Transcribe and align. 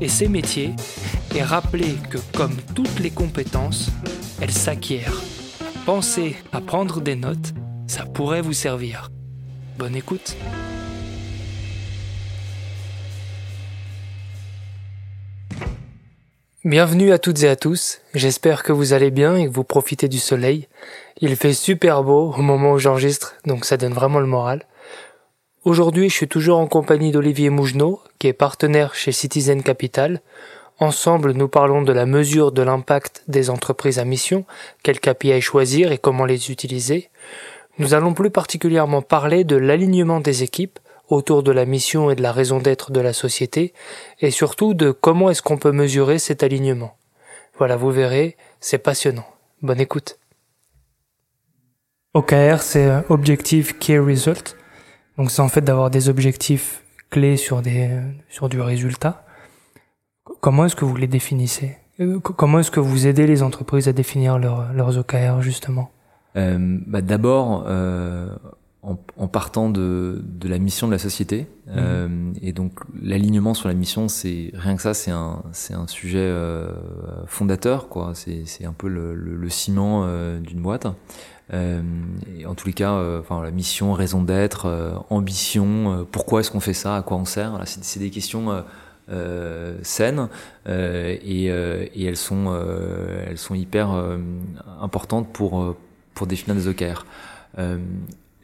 et 0.00 0.08
ses 0.08 0.28
métiers 0.28 0.74
et 1.34 1.42
rappeler 1.42 1.94
que 2.10 2.18
comme 2.36 2.56
toutes 2.74 3.00
les 3.00 3.10
compétences, 3.10 3.90
elles 4.40 4.52
s'acquièrent. 4.52 5.22
Pensez 5.84 6.36
à 6.52 6.60
prendre 6.60 7.00
des 7.00 7.16
notes, 7.16 7.54
ça 7.86 8.04
pourrait 8.04 8.42
vous 8.42 8.52
servir. 8.52 9.10
Bonne 9.78 9.96
écoute. 9.96 10.36
Bienvenue 16.64 17.12
à 17.12 17.18
toutes 17.20 17.44
et 17.44 17.48
à 17.48 17.54
tous, 17.54 18.00
j'espère 18.12 18.64
que 18.64 18.72
vous 18.72 18.92
allez 18.92 19.12
bien 19.12 19.36
et 19.36 19.46
que 19.46 19.52
vous 19.52 19.62
profitez 19.62 20.08
du 20.08 20.18
soleil. 20.18 20.66
Il 21.20 21.36
fait 21.36 21.52
super 21.52 22.02
beau 22.02 22.34
au 22.36 22.42
moment 22.42 22.72
où 22.72 22.78
j'enregistre, 22.78 23.36
donc 23.46 23.64
ça 23.64 23.76
donne 23.76 23.92
vraiment 23.92 24.18
le 24.18 24.26
moral. 24.26 24.66
Aujourd'hui, 25.66 26.08
je 26.08 26.14
suis 26.14 26.28
toujours 26.28 26.58
en 26.58 26.68
compagnie 26.68 27.10
d'Olivier 27.10 27.50
Mougenot, 27.50 28.00
qui 28.20 28.28
est 28.28 28.32
partenaire 28.32 28.94
chez 28.94 29.10
Citizen 29.10 29.64
Capital. 29.64 30.20
Ensemble, 30.78 31.32
nous 31.32 31.48
parlons 31.48 31.82
de 31.82 31.92
la 31.92 32.06
mesure 32.06 32.52
de 32.52 32.62
l'impact 32.62 33.24
des 33.26 33.50
entreprises 33.50 33.98
à 33.98 34.04
mission, 34.04 34.44
quels 34.84 35.00
KPI 35.00 35.40
choisir 35.40 35.90
et 35.90 35.98
comment 35.98 36.24
les 36.24 36.52
utiliser. 36.52 37.10
Nous 37.80 37.94
allons 37.94 38.14
plus 38.14 38.30
particulièrement 38.30 39.02
parler 39.02 39.42
de 39.42 39.56
l'alignement 39.56 40.20
des 40.20 40.44
équipes 40.44 40.78
autour 41.08 41.42
de 41.42 41.50
la 41.50 41.64
mission 41.64 42.12
et 42.12 42.14
de 42.14 42.22
la 42.22 42.30
raison 42.30 42.58
d'être 42.60 42.92
de 42.92 43.00
la 43.00 43.12
société, 43.12 43.74
et 44.20 44.30
surtout 44.30 44.72
de 44.72 44.92
comment 44.92 45.30
est-ce 45.30 45.42
qu'on 45.42 45.58
peut 45.58 45.72
mesurer 45.72 46.20
cet 46.20 46.44
alignement. 46.44 46.96
Voilà, 47.58 47.74
vous 47.74 47.90
verrez, 47.90 48.36
c'est 48.60 48.78
passionnant. 48.78 49.26
Bonne 49.62 49.80
écoute. 49.80 50.20
OKR, 52.14 52.60
c'est 52.60 52.88
Objective 53.08 53.76
Key 53.78 53.98
Result. 53.98 54.56
Donc 55.18 55.30
c'est 55.30 55.42
en 55.42 55.48
fait 55.48 55.62
d'avoir 55.62 55.90
des 55.90 56.08
objectifs 56.08 56.84
clés 57.10 57.36
sur 57.36 57.62
des 57.62 57.90
sur 58.28 58.48
du 58.48 58.60
résultat. 58.60 59.24
Comment 60.40 60.66
est-ce 60.66 60.76
que 60.76 60.84
vous 60.84 60.96
les 60.96 61.06
définissez? 61.06 61.76
Euh, 62.00 62.18
Comment 62.20 62.58
est-ce 62.58 62.70
que 62.70 62.80
vous 62.80 63.06
aidez 63.06 63.26
les 63.26 63.42
entreprises 63.42 63.88
à 63.88 63.92
définir 63.92 64.38
leurs 64.38 64.98
OKR 64.98 65.40
justement? 65.40 65.90
Euh, 66.36 66.78
bah 66.86 67.00
D'abord, 67.00 67.64
euh, 67.66 68.28
en, 68.82 68.98
en, 69.16 69.28
partant 69.28 69.70
de, 69.70 70.22
de, 70.22 70.48
la 70.48 70.58
mission 70.58 70.86
de 70.86 70.92
la 70.92 70.98
société, 70.98 71.42
mmh. 71.66 71.70
euh, 71.76 72.08
et 72.42 72.52
donc 72.52 72.72
l'alignement 73.02 73.54
sur 73.54 73.68
la 73.68 73.74
mission, 73.74 74.08
c'est 74.08 74.50
rien 74.54 74.76
que 74.76 74.82
ça, 74.82 74.92
c'est 74.94 75.10
un 75.10 75.42
c'est 75.52 75.74
un 75.74 75.86
sujet 75.86 76.18
euh, 76.18 76.68
fondateur, 77.26 77.88
quoi. 77.88 78.12
C'est 78.14 78.42
c'est 78.44 78.66
un 78.66 78.74
peu 78.74 78.88
le, 78.88 79.14
le, 79.14 79.34
le 79.34 79.48
ciment 79.48 80.02
euh, 80.04 80.38
d'une 80.38 80.60
boîte. 80.60 80.86
Euh, 81.54 81.80
en 82.46 82.54
tous 82.54 82.66
les 82.66 82.72
cas, 82.72 82.92
euh, 82.94 83.20
enfin 83.20 83.42
la 83.42 83.50
mission, 83.50 83.92
raison 83.92 84.22
d'être, 84.22 84.66
euh, 84.66 84.94
ambition, 85.10 86.06
pourquoi 86.10 86.40
est-ce 86.40 86.50
qu'on 86.50 86.60
fait 86.60 86.74
ça, 86.74 86.96
à 86.96 87.02
quoi 87.02 87.16
on 87.16 87.24
sert. 87.24 87.50
Voilà, 87.50 87.66
c'est 87.66 88.00
des 88.00 88.10
questions 88.10 88.64
saines 89.82 90.28
et, 90.68 91.46
et, 91.46 92.04
elles 92.04 92.16
sont 92.16 92.52
elles 93.26 93.38
sont 93.38 93.54
hyper 93.54 93.90
importantes 94.80 95.32
pour 95.32 95.76
pour 96.14 96.26
définir 96.26 96.56
des 96.56 96.68
OKR 96.68 97.04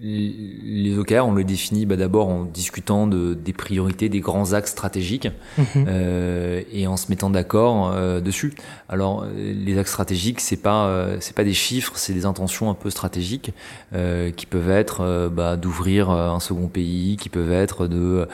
les 0.03 0.99
OKR, 0.99 1.25
on 1.27 1.33
le 1.33 1.45
définit 1.45 1.87
bah, 1.87 1.97
d'abord 1.97 2.29
en 2.29 2.45
discutant 2.45 3.07
de, 3.07 3.35
des 3.35 3.53
priorités, 3.53 4.09
des 4.09 4.21
grands 4.21 4.53
axes 4.53 4.73
stratégiques 4.73 5.29
mmh. 5.59 5.63
euh, 5.87 6.63
et 6.73 6.89
en 6.89 6.97
se 6.97 7.09
mettant 7.09 7.31
d'accord 7.31 7.93
euh, 7.95 8.21
dessus. 8.21 8.53
Alors, 8.89 9.25
les 9.37 9.79
axes 9.79 9.91
stratégiques, 9.91 10.41
c'est 10.41 10.57
pas 10.57 10.87
euh, 10.87 11.17
c'est 11.21 11.37
pas 11.37 11.45
des 11.45 11.53
chiffres, 11.53 11.93
c'est 11.97 12.13
des 12.13 12.27
intentions 12.27 12.69
un 12.71 12.75
peu 12.75 12.91
stratégiques 12.91 13.53
euh, 13.95 14.31
qui 14.31 14.47
peuvent 14.47 14.71
être 14.71 15.03
euh, 15.03 15.29
bah, 15.29 15.57
d'ouvrir 15.57 16.11
un 16.11 16.41
second 16.41 16.69
pays, 16.69 17.17
qui 17.17 17.29
peuvent 17.29 17.53
être 17.53 17.87
de 17.87 18.27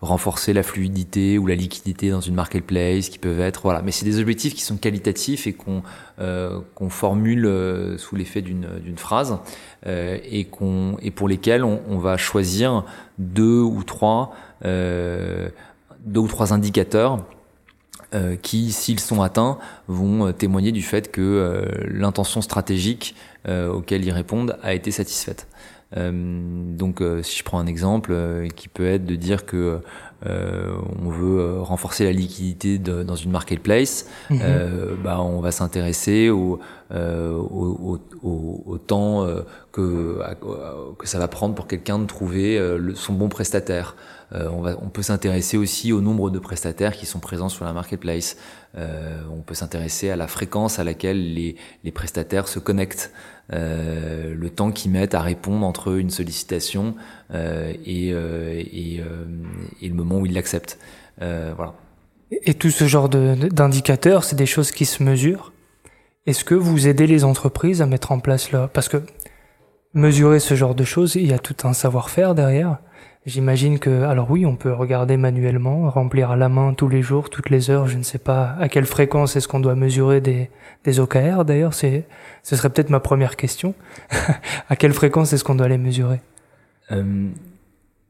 renforcer 0.00 0.52
la 0.52 0.62
fluidité 0.62 1.38
ou 1.38 1.46
la 1.46 1.54
liquidité 1.54 2.10
dans 2.10 2.20
une 2.20 2.34
marketplace, 2.34 3.08
qui 3.08 3.18
peuvent 3.18 3.40
être 3.40 3.62
voilà. 3.62 3.82
Mais 3.82 3.92
c'est 3.92 4.04
des 4.04 4.18
objectifs 4.20 4.54
qui 4.54 4.62
sont 4.62 4.76
qualitatifs 4.76 5.46
et 5.46 5.52
qu'on 5.52 5.82
qu'on 6.74 6.88
formule 6.88 7.50
sous 7.96 8.14
l'effet 8.14 8.42
d'une 8.42 8.68
d'une 8.84 8.98
phrase. 8.98 9.38
Euh, 10.22 10.28
et, 10.30 10.44
qu'on 10.44 10.96
et 11.02 11.10
pour 11.10 11.28
lesquels 11.28 11.64
on, 11.64 11.80
on, 11.88 11.98
va 11.98 12.16
choisir 12.16 12.84
deux 13.18 13.60
ou 13.60 13.82
trois 13.82 14.34
euh, 14.64 15.48
deux 16.04 16.20
ou 16.20 16.28
trois 16.28 16.52
indicateurs 16.52 17.24
euh, 18.14 18.36
qui, 18.36 18.72
s'ils 18.72 19.00
sont 19.00 19.22
atteints, 19.22 19.58
vont 19.88 20.26
euh, 20.26 20.32
témoigner 20.32 20.72
du 20.72 20.82
fait 20.82 21.10
que 21.10 21.20
euh, 21.20 21.64
l'intention 21.88 22.40
stratégique 22.40 23.14
auquel 23.48 24.04
ils 24.04 24.12
répondent 24.12 24.56
a 24.62 24.72
été 24.72 24.92
satisfaite. 24.92 25.48
donc, 25.96 27.02
si 27.22 27.38
je 27.38 27.42
prends 27.42 27.58
un 27.58 27.66
exemple 27.66 28.14
qui 28.54 28.68
peut 28.68 28.86
être 28.86 29.04
de 29.04 29.16
dire 29.16 29.46
que 29.46 29.80
euh, 30.26 30.70
on 31.04 31.08
veut 31.08 31.40
euh, 31.40 31.60
renforcer 31.60 32.04
la 32.04 32.12
liquidité 32.12 32.78
de, 32.78 33.02
dans 33.02 33.16
une 33.16 33.32
marketplace, 33.32 34.08
mhm. 34.30 34.38
euh, 34.42 34.94
bah, 35.02 35.20
on 35.20 35.40
va 35.40 35.50
s'intéresser 35.50 36.30
au, 36.30 36.60
euh, 36.92 37.32
au, 37.32 37.98
au, 38.22 38.62
au, 38.66 38.78
temps 38.78 39.24
euh, 39.24 39.42
que, 39.72 40.20
que 40.98 41.08
ça 41.08 41.18
va 41.18 41.28
prendre 41.28 41.54
pour 41.54 41.66
quelqu'un 41.66 41.98
de 41.98 42.06
trouver 42.06 42.58
le, 42.78 42.94
son 42.94 43.12
bon 43.12 43.28
prestataire. 43.28 43.96
on, 44.32 44.60
va, 44.60 44.76
on 44.82 44.88
peut 44.88 45.02
s'intéresser 45.02 45.56
aussi 45.56 45.92
au 45.92 46.00
nombre 46.00 46.30
de 46.30 46.38
prestataires 46.38 46.92
qui 46.92 47.06
sont 47.06 47.20
présents 47.20 47.48
sur 47.48 47.64
la 47.64 47.72
marketplace. 47.72 48.36
on 48.76 49.40
peut 49.44 49.54
s'intéresser 49.54 50.10
à 50.10 50.16
la 50.16 50.26
fréquence 50.26 50.78
à 50.78 50.84
laquelle 50.84 51.34
les, 51.34 51.56
les 51.84 51.92
prestataires 51.92 52.48
se 52.48 52.58
connectent. 52.58 53.12
Euh, 53.52 54.34
le 54.34 54.50
temps 54.50 54.70
qu'ils 54.70 54.92
mettent 54.92 55.14
à 55.14 55.20
répondre 55.20 55.66
entre 55.66 55.98
une 55.98 56.10
sollicitation 56.10 56.94
euh, 57.34 57.72
et, 57.84 58.12
euh, 58.12 58.54
et, 58.54 59.02
et, 59.82 59.88
le 59.88 59.94
moment 59.94 60.18
où 60.18 60.26
ils 60.26 60.32
l'acceptent. 60.32 60.78
voilà. 61.18 61.74
Et 62.30 62.54
tout 62.54 62.70
ce 62.70 62.86
genre 62.86 63.08
d'indicateurs, 63.10 64.24
c'est 64.24 64.36
des 64.36 64.46
choses 64.46 64.70
qui 64.70 64.86
se 64.86 65.02
mesurent? 65.02 65.52
Est-ce 66.24 66.44
que 66.44 66.54
vous 66.54 66.86
aidez 66.86 67.08
les 67.08 67.24
entreprises 67.24 67.82
à 67.82 67.86
mettre 67.86 68.12
en 68.12 68.20
place 68.20 68.52
là 68.52 68.70
Parce 68.72 68.88
que 68.88 69.02
mesurer 69.92 70.38
ce 70.38 70.54
genre 70.54 70.76
de 70.76 70.84
choses, 70.84 71.16
il 71.16 71.26
y 71.26 71.32
a 71.32 71.38
tout 71.38 71.56
un 71.66 71.72
savoir-faire 71.72 72.36
derrière. 72.36 72.78
J'imagine 73.26 73.80
que, 73.80 74.02
alors 74.02 74.30
oui, 74.30 74.46
on 74.46 74.54
peut 74.54 74.72
regarder 74.72 75.16
manuellement, 75.16 75.90
remplir 75.90 76.30
à 76.30 76.36
la 76.36 76.48
main 76.48 76.74
tous 76.74 76.88
les 76.88 77.02
jours, 77.02 77.28
toutes 77.28 77.50
les 77.50 77.70
heures, 77.70 77.88
je 77.88 77.98
ne 77.98 78.04
sais 78.04 78.18
pas 78.18 78.56
à 78.60 78.68
quelle 78.68 78.86
fréquence 78.86 79.34
est-ce 79.34 79.48
qu'on 79.48 79.60
doit 79.60 79.74
mesurer 79.74 80.20
des, 80.20 80.48
des 80.84 81.00
OKR 81.00 81.44
d'ailleurs, 81.44 81.74
c'est, 81.74 82.04
ce 82.44 82.54
serait 82.54 82.70
peut-être 82.70 82.90
ma 82.90 83.00
première 83.00 83.36
question. 83.36 83.74
à 84.68 84.76
quelle 84.76 84.92
fréquence 84.92 85.32
est-ce 85.32 85.42
qu'on 85.42 85.56
doit 85.56 85.68
les 85.68 85.78
mesurer? 85.78 86.20
Euh, 86.92 87.28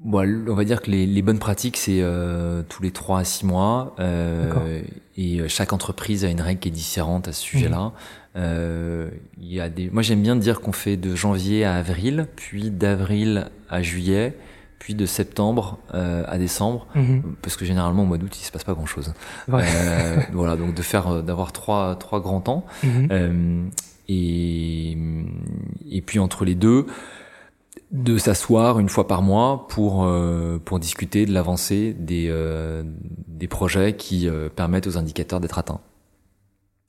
bon, 0.04 0.44
On 0.48 0.54
va 0.54 0.64
dire 0.64 0.82
que 0.82 0.90
les, 0.90 1.06
les 1.06 1.22
bonnes 1.22 1.38
pratiques, 1.38 1.76
c'est 1.76 2.00
euh, 2.00 2.62
tous 2.68 2.82
les 2.82 2.90
3 2.90 3.20
à 3.20 3.24
6 3.24 3.46
mois, 3.46 3.94
euh, 3.98 4.82
et 5.16 5.40
euh, 5.40 5.48
chaque 5.48 5.72
entreprise 5.72 6.24
a 6.24 6.28
une 6.28 6.40
règle 6.40 6.60
qui 6.60 6.68
est 6.68 6.72
différente 6.72 7.28
à 7.28 7.32
ce 7.32 7.42
sujet-là. 7.42 7.86
Mmh. 7.86 7.92
Euh, 8.36 9.10
il 9.40 9.52
y 9.52 9.60
a 9.60 9.68
des... 9.68 9.90
Moi 9.90 10.02
j'aime 10.02 10.22
bien 10.22 10.36
dire 10.36 10.60
qu'on 10.60 10.72
fait 10.72 10.96
de 10.96 11.14
janvier 11.14 11.64
à 11.64 11.74
avril, 11.74 12.26
puis 12.36 12.70
d'avril 12.70 13.50
à 13.68 13.82
juillet, 13.82 14.34
puis 14.78 14.94
de 14.94 15.06
septembre 15.06 15.78
euh, 15.94 16.24
à 16.26 16.38
décembre, 16.38 16.86
mhm. 16.94 17.36
parce 17.42 17.56
que 17.56 17.64
généralement 17.64 18.02
au 18.02 18.06
mois 18.06 18.18
d'août 18.18 18.36
il 18.40 18.44
se 18.44 18.50
passe 18.50 18.64
pas 18.64 18.72
grand 18.72 18.86
chose. 18.86 19.12
Euh, 19.48 20.16
voilà, 20.32 20.56
donc 20.56 20.74
de 20.74 20.82
faire, 20.82 21.22
d'avoir 21.22 21.52
trois 21.52 21.94
trois 21.96 22.20
grands 22.20 22.40
temps, 22.40 22.64
mhm. 22.82 23.08
euh, 23.12 23.64
et 24.08 24.96
et 25.90 26.00
puis 26.00 26.18
entre 26.18 26.44
les 26.44 26.54
deux, 26.54 26.86
de 27.92 28.16
s'asseoir 28.18 28.78
une 28.78 28.88
fois 28.88 29.06
par 29.06 29.22
mois 29.22 29.66
pour 29.68 30.04
euh, 30.04 30.58
pour 30.64 30.78
discuter 30.78 31.26
de 31.26 31.32
l'avancée 31.32 31.94
des 31.98 32.32
des 33.28 33.48
projets 33.48 33.94
qui 33.96 34.28
permettent 34.56 34.86
aux 34.86 34.98
indicateurs 34.98 35.40
d'être 35.40 35.58
atteints. 35.58 35.80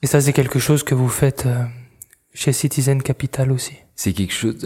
Et 0.02 0.08
ça, 0.08 0.20
c'est 0.20 0.34
quelque 0.34 0.60
chose 0.60 0.84
que 0.84 0.96
vous 0.96 1.10
faites 1.10 1.48
chez 2.34 2.52
Citizen 2.52 3.02
Capital 3.02 3.52
aussi? 3.52 3.74
C'est 3.96 4.14
quelque 4.14 4.34
chose. 4.34 4.58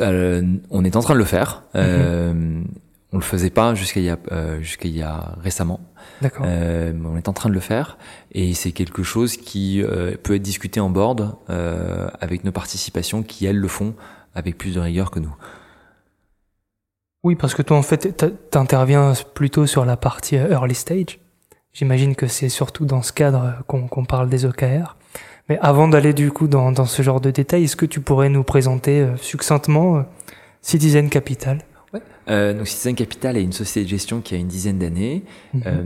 on 0.70 0.84
est 0.84 0.96
en 0.96 1.02
train 1.02 1.14
de 1.14 1.20
le 1.20 1.26
faire. 1.26 1.64
Mm 1.74 2.64
on 3.14 3.18
le 3.18 3.24
faisait 3.24 3.50
pas 3.50 3.74
jusqu'à 3.74 4.00
il 4.00 4.06
y 4.06 4.10
a 4.10 4.18
jusqu'à 4.60 4.88
il 4.88 4.96
y 4.96 5.02
a 5.02 5.36
récemment. 5.42 5.80
D'accord. 6.22 6.46
Euh, 6.48 6.94
on 7.06 7.18
est 7.18 7.28
en 7.28 7.34
train 7.34 7.50
de 7.50 7.54
le 7.54 7.60
faire 7.60 7.98
et 8.32 8.54
c'est 8.54 8.72
quelque 8.72 9.04
chose 9.04 9.38
qui 9.38 9.82
euh, 9.82 10.16
peut 10.22 10.36
être 10.36 10.42
discuté 10.42 10.80
en 10.80 10.90
board 10.90 11.36
euh, 11.50 12.10
avec 12.20 12.44
nos 12.44 12.52
participations 12.52 13.24
qui 13.24 13.46
elles 13.46 13.58
le 13.58 13.68
font 13.68 13.96
avec 14.36 14.58
plus 14.58 14.76
de 14.76 14.80
rigueur 14.80 15.12
que 15.12 15.20
nous. 15.20 15.34
Oui, 17.24 17.36
parce 17.36 17.54
que 17.54 17.62
toi 17.62 17.78
en 17.78 17.82
fait 17.82 18.26
t'interviens 18.52 19.14
plutôt 19.34 19.66
sur 19.66 19.86
la 19.86 19.98
partie 19.98 20.36
early 20.36 20.76
stage. 20.76 21.20
J'imagine 21.74 22.16
que 22.16 22.28
c'est 22.28 22.50
surtout 22.50 22.86
dans 22.86 23.02
ce 23.02 23.14
cadre 23.14 23.64
qu'on 23.68 24.06
parle 24.06 24.30
des 24.30 24.46
OKR. 24.46 24.98
Mais 25.50 25.60
avant 25.62 25.88
d'aller 25.88 26.14
du 26.14 26.32
coup 26.32 26.48
dans, 26.48 26.72
dans, 26.72 26.86
ce 26.86 27.02
genre 27.02 27.22
de 27.22 27.32
détails, 27.32 27.66
est-ce 27.66 27.76
que 27.76 27.86
tu 27.86 28.02
pourrais 28.02 28.30
nous 28.30 28.44
présenter 28.44 29.08
succinctement 29.18 30.06
Citizen 30.62 31.10
Capital? 31.10 31.64
Euh, 32.30 32.54
donc 32.54 32.68
Citizen 32.68 32.96
Capital 32.96 33.38
est 33.38 33.44
une 33.44 33.54
société 33.54 33.86
de 33.86 33.90
gestion 33.90 34.22
qui 34.22 34.36
a 34.36 34.38
une 34.38 34.48
dizaine 34.48 34.80
d'années, 34.80 35.24
mhm. 35.54 35.64
euh, 35.66 35.84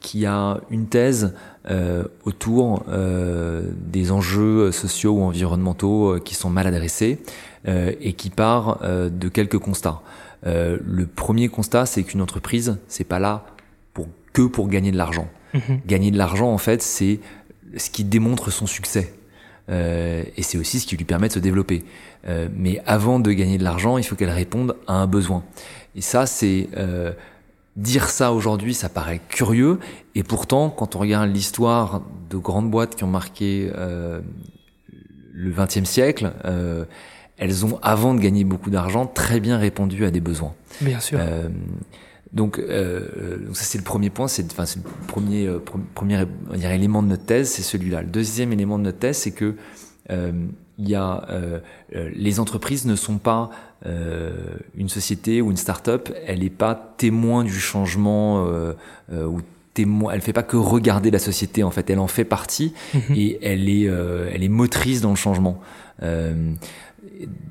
qui 0.00 0.24
a 0.24 0.60
une 0.70 0.86
thèse 0.86 1.34
euh, 1.68 2.04
autour 2.24 2.84
euh, 2.88 3.62
des 3.76 4.12
enjeux 4.12 4.70
sociaux 4.72 5.12
ou 5.12 5.22
environnementaux 5.22 6.14
euh, 6.14 6.18
qui 6.20 6.34
sont 6.34 6.50
mal 6.50 6.66
adressés 6.66 7.18
euh, 7.66 7.92
et 8.00 8.12
qui 8.12 8.30
part 8.30 8.80
de 8.82 9.28
quelques 9.28 9.58
constats. 9.58 10.00
Le 10.42 11.06
premier 11.06 11.48
constat, 11.48 11.86
c'est 11.86 12.02
qu'une 12.02 12.22
entreprise, 12.22 12.78
c'est 12.88 13.04
pas 13.04 13.18
là 13.18 13.44
pour 13.92 14.08
que 14.32 14.42
pour 14.42 14.68
gagner 14.68 14.92
de 14.92 14.96
l'argent. 14.96 15.28
Mhm. 15.54 15.80
Gagner 15.86 16.10
de 16.10 16.18
l'argent, 16.18 16.52
en 16.52 16.58
fait, 16.58 16.82
c'est 16.82 17.20
ce 17.76 17.90
qui 17.90 18.04
démontre 18.04 18.50
son 18.50 18.66
succès. 18.66 19.12
Euh, 19.68 20.24
et 20.36 20.42
c'est 20.42 20.58
aussi 20.58 20.80
ce 20.80 20.86
qui 20.86 20.96
lui 20.96 21.04
permet 21.04 21.28
de 21.28 21.34
se 21.34 21.38
développer. 21.38 21.84
Euh, 22.26 22.48
mais 22.54 22.82
avant 22.86 23.20
de 23.20 23.32
gagner 23.32 23.58
de 23.58 23.64
l'argent, 23.64 23.98
il 23.98 24.04
faut 24.04 24.16
qu'elle 24.16 24.30
réponde 24.30 24.76
à 24.86 24.94
un 24.94 25.06
besoin. 25.06 25.44
Et 25.94 26.00
ça, 26.00 26.26
c'est 26.26 26.68
euh, 26.76 27.12
dire 27.76 28.08
ça 28.08 28.32
aujourd'hui, 28.32 28.74
ça 28.74 28.88
paraît 28.88 29.20
curieux. 29.28 29.78
Et 30.14 30.22
pourtant, 30.22 30.70
quand 30.70 30.96
on 30.96 30.98
regarde 30.98 31.32
l'histoire 31.32 32.02
de 32.30 32.36
grandes 32.36 32.70
boîtes 32.70 32.96
qui 32.96 33.04
ont 33.04 33.08
marqué 33.08 33.70
euh, 33.76 34.20
le 35.32 35.50
XXe 35.50 35.84
siècle, 35.84 36.32
euh, 36.44 36.84
elles 37.40 37.66
ont, 37.66 37.80
avant 37.82 38.14
de 38.14 38.20
gagner 38.20 38.44
beaucoup 38.44 38.70
d'argent, 38.70 39.06
très 39.06 39.40
bien 39.40 39.58
répondu 39.58 40.04
à 40.04 40.12
des 40.12 40.20
besoins. 40.20 40.54
Bien 40.80 41.00
sûr. 41.00 41.18
Donc, 42.32 42.60
euh, 42.60 43.38
donc 43.38 43.56
ça 43.56 43.64
c'est 43.64 43.78
le 43.78 43.84
premier 43.84 44.08
point, 44.08 44.28
c'est 44.28 44.44
enfin 44.52 44.64
c'est 44.64 44.78
le 44.78 44.88
premier 45.08 45.48
euh, 45.48 45.58
premier 45.94 46.24
on 46.50 46.56
dirait, 46.56 46.76
élément 46.76 47.02
de 47.02 47.08
notre 47.08 47.24
thèse, 47.24 47.50
c'est 47.50 47.62
celui-là. 47.62 48.02
Le 48.02 48.08
deuxième 48.08 48.52
élément 48.52 48.78
de 48.78 48.84
notre 48.84 48.98
thèse, 48.98 49.16
c'est 49.16 49.32
que 49.32 49.56
euh, 50.10 50.30
il 50.78 50.88
y 50.88 50.94
a 50.94 51.26
euh, 51.30 51.58
les 52.14 52.38
entreprises 52.38 52.86
ne 52.86 52.94
sont 52.94 53.18
pas 53.18 53.50
une 54.76 54.90
société 54.90 55.40
ou 55.40 55.50
une 55.50 55.56
start-up, 55.56 56.10
elle 56.26 56.40
n'est 56.40 56.50
pas 56.50 56.74
témoin 56.98 57.44
du 57.44 57.58
changement 57.58 58.44
ou 59.10 59.40
témoin, 59.72 60.12
elle 60.12 60.20
fait 60.20 60.34
pas 60.34 60.42
que 60.42 60.58
regarder 60.58 61.10
la 61.10 61.18
société 61.18 61.62
en 61.62 61.70
fait, 61.70 61.88
elle 61.88 61.98
en 61.98 62.06
fait 62.06 62.26
partie 62.26 62.74
mhm. 62.92 63.00
et 63.14 63.38
elle 63.40 63.70
est 63.70 63.84
elle 63.84 64.42
est 64.42 64.50
motrice 64.50 65.00
dans 65.00 65.08
le 65.08 65.16
changement. 65.16 65.62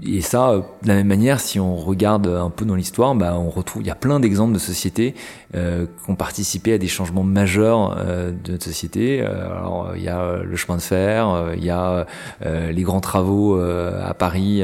Et 0.04 0.22
ça, 0.22 0.50
euh, 0.50 0.62
de 0.84 0.88
la 0.88 0.96
même 0.96 1.08
manière, 1.08 1.40
si 1.40 1.60
on 1.60 1.76
regarde 1.76 2.28
un 2.28 2.50
peu 2.50 2.66
dans 2.66 2.76
l'histoire, 2.76 3.16
bah, 3.16 3.36
on 3.38 3.50
retrouve, 3.50 3.82
il 3.82 3.88
y 3.88 3.92
a 3.92 3.96
plein 3.96 4.20
d'exemples 4.20 4.54
de 4.54 4.60
sociétés 4.60 5.16
euh, 5.56 5.88
qui 5.88 6.12
ont 6.12 6.16
participé 6.16 6.74
à 6.74 6.78
des 6.78 6.88
changements 6.88 7.24
majeurs 7.24 7.98
euh, 7.98 8.32
de 8.32 8.52
notre 8.52 8.66
société. 8.66 9.20
Euh, 9.20 9.50
alors, 9.50 9.94
il 9.96 10.04
y 10.04 10.08
a 10.08 10.44
le 10.44 10.56
chemin 10.56 10.78
de 10.78 10.82
fer, 10.84 11.54
il 11.58 11.64
y 11.64 11.72
a 11.72 12.06
les 12.42 12.84
grands 12.84 13.02
travaux 13.02 13.60
à 13.60 14.14
Paris 14.14 14.64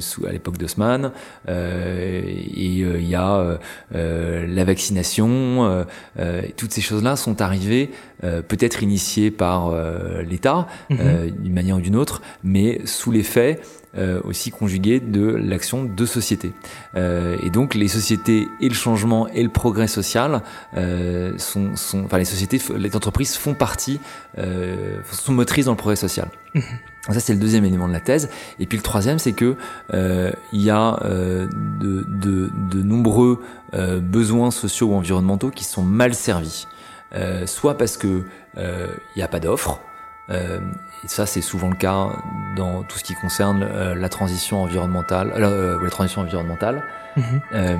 sous, 0.00 0.26
à 0.26 0.32
l'époque 0.32 0.58
d'Haussmann, 0.58 1.12
et 1.48 2.42
il 2.56 3.08
y 3.08 3.14
a 3.14 3.58
la 3.92 4.64
vaccination. 4.64 5.86
toutes 6.56 6.72
ces 6.72 6.80
choses-là 6.80 7.16
sont 7.16 7.40
arrivées 7.40 7.90
peut-être 8.22 8.82
initiées 8.82 9.30
par 9.30 9.74
l'État 10.22 10.66
mm-hmm. 10.90 11.42
d'une 11.42 11.52
manière 11.52 11.76
ou 11.76 11.80
d'une 11.80 11.96
autre, 11.96 12.22
mais 12.44 12.80
sous 12.84 13.10
l'effet 13.10 13.60
euh, 13.96 14.20
aussi 14.24 14.50
conjugué 14.50 15.00
de 15.00 15.26
l'action 15.26 15.84
de 15.84 16.06
société. 16.06 16.52
Euh, 16.96 17.36
et 17.42 17.50
donc 17.50 17.74
les 17.74 17.88
sociétés 17.88 18.48
et 18.60 18.68
le 18.68 18.74
changement 18.74 19.28
et 19.28 19.42
le 19.42 19.48
progrès 19.50 19.86
social 19.86 20.42
euh, 20.76 21.36
sont, 21.36 21.76
sont, 21.76 22.04
enfin 22.04 22.18
les 22.18 22.24
sociétés, 22.24 22.58
les 22.76 22.96
entreprises 22.96 23.36
font 23.36 23.54
partie, 23.54 24.00
euh, 24.38 24.96
sont 25.10 25.32
motrices 25.32 25.66
dans 25.66 25.72
le 25.72 25.76
progrès 25.76 25.96
social. 25.96 26.28
Mhm. 26.54 26.62
Ça 27.10 27.20
c'est 27.20 27.34
le 27.34 27.38
deuxième 27.38 27.64
élément 27.64 27.88
de 27.88 27.92
la 27.92 28.00
thèse. 28.00 28.30
Et 28.60 28.66
puis 28.66 28.78
le 28.78 28.82
troisième 28.82 29.18
c'est 29.18 29.32
que 29.32 29.56
euh, 29.92 30.32
il 30.52 30.62
y 30.62 30.70
a 30.70 30.98
euh, 31.04 31.46
de, 31.80 32.06
de, 32.08 32.50
de, 32.70 32.82
nombreux 32.82 33.40
besoins 34.02 34.50
sociaux 34.50 34.88
ou 34.88 34.94
environnementaux 34.94 35.50
qui 35.50 35.64
sont 35.64 35.82
mal 35.82 36.14
servis. 36.14 36.66
Soit 37.46 37.76
parce 37.76 37.96
que 37.96 38.24
il 38.56 39.16
n'y 39.16 39.22
a 39.22 39.28
pas 39.28 39.40
d'offres, 39.40 39.80
euh, 40.30 40.60
et 41.04 41.08
ça, 41.08 41.26
c'est 41.26 41.40
souvent 41.40 41.68
le 41.68 41.76
cas 41.76 42.10
dans 42.56 42.82
tout 42.82 42.98
ce 42.98 43.04
qui 43.04 43.14
concerne 43.14 43.62
euh, 43.62 43.94
la 43.94 44.08
transition 44.08 44.62
environnementale, 44.62 45.32
euh, 45.36 45.82
la 45.82 45.90
transition 45.90 46.22
environnementale. 46.22 46.84
Mhm. 47.16 47.40
Euh, 47.54 47.76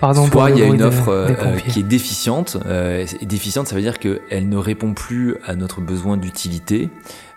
Pardon 0.00 0.26
Soit 0.26 0.50
il 0.50 0.58
y 0.58 0.62
a 0.62 0.66
une 0.66 0.82
offre 0.82 1.34
qui 1.68 1.80
est 1.80 1.84
déficiente. 1.84 2.56
et 2.68 3.26
déficiente, 3.26 3.66
ça 3.66 3.74
veut 3.74 3.80
dire 3.80 3.98
qu'elle 3.98 4.48
ne 4.48 4.56
répond 4.56 4.94
plus 4.94 5.36
à 5.44 5.56
notre 5.56 5.80
besoin 5.80 6.16
d'utilité. 6.16 6.88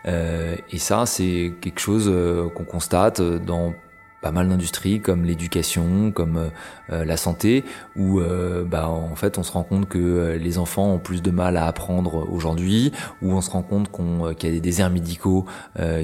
et 0.06 0.78
ça, 0.78 1.08
c'est 1.08 1.56
quelque 1.60 1.80
chose 1.80 2.14
qu'on 2.54 2.64
constate 2.64 3.20
dans 3.20 3.74
pas 4.22 4.32
mal 4.32 4.48
d'industries 4.48 5.02
comme 5.02 5.26
l'éducation, 5.26 6.12
comme 6.12 6.38
euh, 6.38 6.50
euh, 6.92 7.06
la 7.06 7.18
santé, 7.18 7.64
où 7.96 8.20
euh, 8.20 8.64
bah, 8.64 8.88
en 8.88 9.16
fait 9.16 9.38
on 9.38 9.44
se 9.44 9.52
rend 9.52 9.64
compte 9.64 9.90
que 9.90 10.38
les 10.40 10.58
enfants 10.58 10.94
ont 10.94 11.00
plus 11.00 11.22
de 11.22 11.32
mal 11.32 11.58
à 11.58 11.66
apprendre 11.66 12.28
aujourd'hui, 12.32 12.92
où 13.22 13.32
on 13.34 13.42
se 13.42 13.50
rend 13.50 13.64
compte 13.64 13.90
qu'on 13.90 14.34
qu'il 14.36 14.50
y 14.50 14.52
a 14.52 14.56
des 14.56 14.62
déserts 14.62 14.90
médicaux 14.90 15.46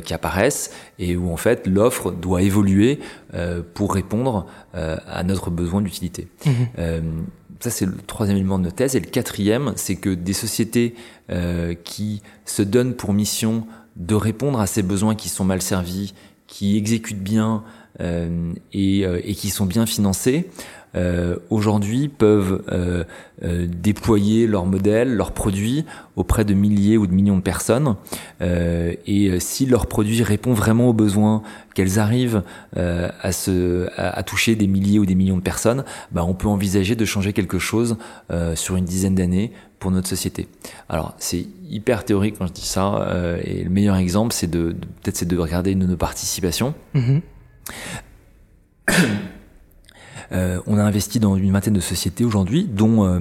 qui 0.03 0.13
apparaissent 0.13 0.71
et 0.99 1.15
où 1.15 1.31
en 1.31 1.37
fait 1.37 1.67
l'offre 1.67 2.11
doit 2.11 2.41
évoluer 2.41 2.99
pour 3.73 3.93
répondre 3.93 4.47
à 4.73 5.23
notre 5.23 5.49
besoin 5.51 5.81
d'utilité. 5.81 6.27
Mmh. 6.45 6.51
ça 7.59 7.69
c'est 7.69 7.85
le 7.85 7.95
troisième 8.07 8.37
élément 8.37 8.57
de 8.57 8.63
notre 8.63 8.75
thèse 8.75 8.95
et 8.95 8.99
le 8.99 9.07
quatrième 9.07 9.73
c'est 9.75 9.95
que 9.95 10.09
des 10.09 10.33
sociétés 10.33 10.95
qui 11.83 12.21
se 12.45 12.61
donnent 12.61 12.93
pour 12.93 13.13
mission 13.13 13.67
de 13.95 14.15
répondre 14.15 14.59
à 14.59 14.67
ces 14.67 14.83
besoins 14.83 15.15
qui 15.15 15.29
sont 15.29 15.43
mal 15.45 15.61
servis, 15.61 16.13
qui 16.47 16.77
exécutent 16.77 17.21
bien 17.21 17.63
euh, 17.65 17.86
et, 17.99 19.05
euh, 19.05 19.19
et, 19.23 19.33
qui 19.33 19.49
sont 19.49 19.65
bien 19.65 19.85
financés, 19.85 20.47
euh, 20.95 21.35
aujourd'hui 21.49 22.07
peuvent 22.07 22.63
euh, 22.71 23.03
euh, 23.43 23.67
déployer 23.67 24.47
leurs 24.47 24.65
modèles, 24.65 25.13
leurs 25.13 25.31
produits 25.31 25.85
auprès 26.15 26.45
de 26.45 26.53
milliers 26.53 26.97
ou 26.97 27.05
de 27.05 27.13
millions 27.13 27.37
de 27.37 27.41
personnes. 27.41 27.95
Euh, 28.41 28.93
et 29.05 29.39
si 29.39 29.65
leur 29.65 29.87
produit 29.87 30.23
répond 30.23 30.53
vraiment 30.53 30.89
aux 30.89 30.93
besoins, 30.93 31.43
qu'elles 31.75 31.99
arrivent 31.99 32.41
à, 32.75 33.31
se, 33.31 33.87
à, 33.97 34.23
toucher 34.23 34.55
des 34.55 34.65
milliers 34.65 34.97
ou 34.97 35.05
des 35.05 35.13
millions 35.13 35.37
de 35.37 35.43
personnes, 35.43 35.83
bah, 36.11 36.25
on 36.25 36.33
peut 36.33 36.47
envisager 36.47 36.95
de 36.95 37.05
changer 37.05 37.33
quelque 37.33 37.59
chose 37.59 37.97
sur 38.55 38.77
une 38.77 38.85
dizaine 38.85 39.13
d'années 39.13 39.51
pour 39.77 39.91
notre 39.91 40.07
société. 40.07 40.47
Alors 40.89 41.13
c'est 41.19 41.45
hyper 41.69 42.03
théorique 42.03 42.37
quand 42.39 42.47
je 42.47 42.53
dis 42.53 42.65
ça, 42.65 43.07
et 43.43 43.63
le 43.63 43.69
meilleur 43.69 43.95
exemple 43.95 44.33
c'est 44.33 44.49
de, 44.49 44.75
peut-être 45.03 45.17
c'est 45.17 45.27
de 45.27 45.37
regarder 45.37 45.73
une 45.73 45.79
de 45.79 45.85
nos 45.85 45.97
participations. 45.97 46.73
Mm-hmm. 46.95 47.21
Euh, 50.31 50.59
on 50.67 50.77
a 50.77 50.83
investi 50.83 51.19
dans 51.19 51.35
une 51.35 51.51
vingtaine 51.51 51.73
de 51.73 51.79
sociétés 51.79 52.25
aujourd'hui, 52.25 52.65
dont 52.65 53.05
euh, 53.05 53.19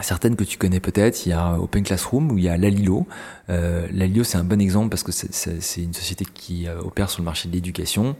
certaines 0.00 0.36
que 0.36 0.44
tu 0.44 0.58
connais 0.58 0.80
peut-être. 0.80 1.26
Il 1.26 1.30
y 1.30 1.32
a 1.32 1.58
Open 1.58 1.82
Classroom 1.82 2.30
où 2.30 2.38
il 2.38 2.44
y 2.44 2.48
a 2.48 2.56
Lalilo. 2.56 3.06
Euh, 3.50 3.86
Lalilo, 3.92 4.24
c'est 4.24 4.38
un 4.38 4.44
bon 4.44 4.60
exemple 4.60 4.90
parce 4.90 5.02
que 5.02 5.12
c'est 5.12 5.82
une 5.82 5.94
société 5.94 6.24
qui 6.24 6.68
euh, 6.68 6.80
opère 6.80 7.10
sur 7.10 7.22
le 7.22 7.24
marché 7.24 7.48
de 7.48 7.54
l'éducation. 7.54 8.16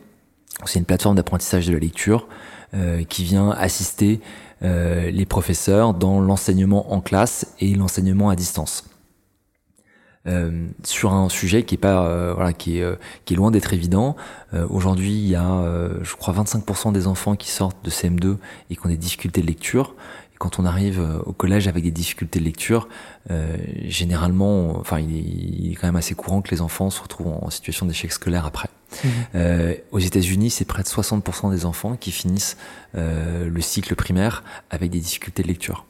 C'est 0.65 0.79
une 0.79 0.85
plateforme 0.85 1.15
d'apprentissage 1.15 1.67
de 1.67 1.73
la 1.73 1.79
lecture 1.79 2.27
qui 3.09 3.25
vient 3.25 3.51
assister 3.51 4.21
les 4.61 5.25
professeurs 5.25 5.95
dans 5.95 6.21
l'enseignement 6.21 6.93
en 6.93 7.01
classe 7.01 7.55
et 7.61 7.75
l'enseignement 7.77 8.29
à 8.29 8.35
distance. 8.35 8.85
Euh, 10.29 10.67
sur 10.85 11.15
un 11.15 11.29
sujet 11.29 11.63
qui 11.63 11.77
est 11.77 11.79
pas 11.79 12.05
euh, 12.05 12.35
voilà 12.35 12.53
qui 12.53 12.79
est 12.79 12.83
euh, 12.83 12.97
qui 13.25 13.35
est 13.35 13.37
loin 13.37 13.51
d'être 13.51 13.73
évident. 13.73 14.17
Aujourd'hui, 14.71 15.13
il 15.13 15.29
y 15.29 15.35
a 15.35 15.63
je 16.03 16.17
crois 16.17 16.33
25% 16.33 16.93
des 16.93 17.07
enfants 17.07 17.37
qui 17.37 17.51
sortent 17.51 17.85
de 17.85 17.91
CM2 17.91 18.39
et 18.71 18.77
qui 18.77 18.87
ont 18.87 18.89
des 18.89 18.97
difficultés 18.97 19.43
de 19.43 19.47
lecture. 19.47 19.95
Et 20.33 20.37
quand 20.39 20.59
on 20.59 20.65
arrive 20.65 21.07
au 21.27 21.33
collège 21.33 21.69
avec 21.69 21.85
des 21.85 21.91
difficultés 21.91 22.39
de 22.39 22.47
lecture, 22.47 22.89
généralement, 23.85 24.79
enfin, 24.79 25.01
il 25.01 25.15
est, 25.15 25.21
il 25.21 25.73
est, 25.73 25.75
quand 25.75 25.87
même 25.87 25.97
assez 25.97 26.15
courant 26.15 26.41
que 26.41 26.51
les 26.51 26.63
enfants 26.63 26.89
se 26.89 27.03
retrouvent 27.03 27.29
en 27.43 27.51
situation 27.51 27.85
d'échec 27.85 28.11
scolaire 28.11 28.47
après. 28.47 28.69
Mmh. 29.05 29.39
aux 29.93 29.99
États-Unis, 29.99 30.49
c'est 30.49 30.65
près 30.65 30.83
de 30.83 30.89
60% 30.89 31.51
des 31.51 31.67
enfants 31.67 31.97
qui 31.97 32.11
finissent 32.11 32.57
le 32.95 33.61
cycle 33.61 33.95
primaire 33.97 34.43
avec 34.71 34.91
des 34.91 35.01
difficultés 35.01 35.43
de 35.43 35.49
lecture. 35.49 35.85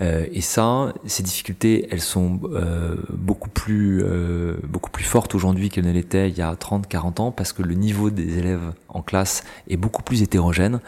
Euh, 0.00 0.26
et 0.32 0.40
ça, 0.40 0.92
ces 1.06 1.22
difficultés, 1.22 1.88
elles 1.90 2.00
sont 2.00 2.40
euh, 2.52 2.96
beaucoup 3.10 3.50
plus 3.50 4.02
euh, 4.02 4.56
beaucoup 4.64 4.90
plus 4.90 5.04
fortes 5.04 5.34
aujourd'hui 5.34 5.70
qu'elles 5.70 5.86
ne 5.86 5.92
l'étaient 5.92 6.28
il 6.28 6.36
y 6.36 6.42
a 6.42 6.54
30, 6.54 6.86
40 6.86 7.20
ans, 7.20 7.30
parce 7.30 7.52
que 7.52 7.62
le 7.62 7.74
niveau 7.74 8.10
des 8.10 8.38
élèves 8.38 8.72
en 8.88 9.02
classe 9.02 9.44
est 9.68 9.76
beaucoup 9.76 10.02
plus 10.02 10.22
hétérogène 10.22 10.80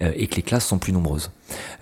et 0.00 0.26
que 0.26 0.34
les 0.34 0.42
classes 0.42 0.66
sont 0.66 0.78
plus 0.78 0.92
nombreuses. 0.92 1.30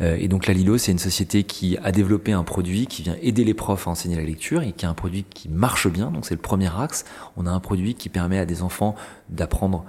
et 0.01 0.29
donc 0.29 0.47
la 0.47 0.53
Lilo, 0.53 0.77
c'est 0.77 0.93
une 0.93 0.99
société 0.99 1.45
qui 1.45 1.79
a 1.83 1.93
développé 1.93 2.33
un 2.33 2.45
produit 2.45 2.87
qui 2.87 3.03
vient 3.03 3.17
aider 3.23 3.43
les 3.43 3.55
profs 3.55 3.89
à 3.89 3.91
enseigner 3.91 4.17
la 4.17 4.23
lecture 4.23 4.63
et 4.63 4.73
qui 4.73 4.85
a 4.85 4.91
un 4.91 4.95
produit 4.95 5.25
qui 5.25 5.49
marche 5.49 5.89
bien. 5.89 6.11
Donc 6.11 6.27
c'est 6.27 6.35
le 6.35 6.41
premier 6.41 6.69
axe. 6.79 7.05
On 7.39 7.47
a 7.47 7.51
un 7.51 7.61
produit 7.61 7.95
qui 7.95 8.11
permet 8.11 8.39
à 8.39 8.45
des 8.45 8.63
enfants 8.63 8.95
d'apprendre 9.31 9.85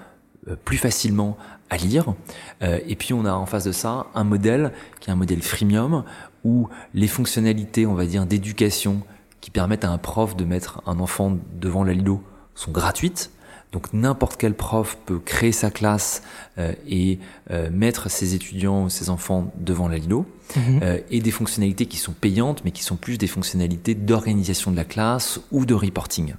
plus 0.65 0.77
facilement 0.77 1.37
à 1.69 1.77
lire. 1.77 2.13
et 2.61 2.95
puis 2.95 3.13
on 3.13 3.25
a 3.25 3.31
en 3.33 3.45
face 3.45 3.63
de 3.63 3.71
ça 3.71 4.07
un 4.13 4.23
modèle 4.23 4.71
qui 4.99 5.09
est 5.09 5.13
un 5.13 5.15
modèle 5.15 5.41
freemium 5.41 6.03
où 6.43 6.67
les 6.93 7.07
fonctionnalités, 7.07 7.85
on 7.85 7.93
va 7.93 8.05
dire, 8.05 8.25
d'éducation 8.25 9.01
qui 9.41 9.51
permettent 9.51 9.85
à 9.85 9.89
un 9.89 9.97
prof 9.97 10.35
de 10.35 10.45
mettre 10.45 10.81
un 10.85 10.99
enfant 10.99 11.37
devant 11.59 11.83
la 11.83 11.93
Lilo 11.93 12.23
sont 12.55 12.71
gratuites. 12.71 13.29
Donc 13.73 13.91
n'importe 13.91 14.37
quel 14.37 14.53
prof 14.53 14.97
peut 15.05 15.19
créer 15.19 15.51
sa 15.51 15.71
classe 15.71 16.21
euh, 16.59 16.73
et 16.87 17.19
euh, 17.49 17.69
mettre 17.71 18.09
ses 18.09 18.35
étudiants 18.35 18.83
ou 18.83 18.89
ses 18.89 19.09
enfants 19.09 19.51
devant 19.57 19.87
la 19.87 19.97
Lilo. 19.97 20.25
Mhm. 20.55 20.79
Euh, 20.83 20.99
et 21.09 21.19
des 21.19 21.31
fonctionnalités 21.31 21.87
qui 21.87 21.97
sont 21.97 22.13
payantes, 22.13 22.63
mais 22.63 22.71
qui 22.71 22.83
sont 22.83 22.95
plus 22.95 23.17
des 23.17 23.27
fonctionnalités 23.27 23.95
d'organisation 23.95 24.71
de 24.71 24.75
la 24.77 24.85
classe 24.85 25.41
ou 25.51 25.65
de 25.65 25.73
reporting. 25.73 26.35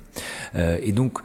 et 0.55 0.93
donc, 0.93 1.19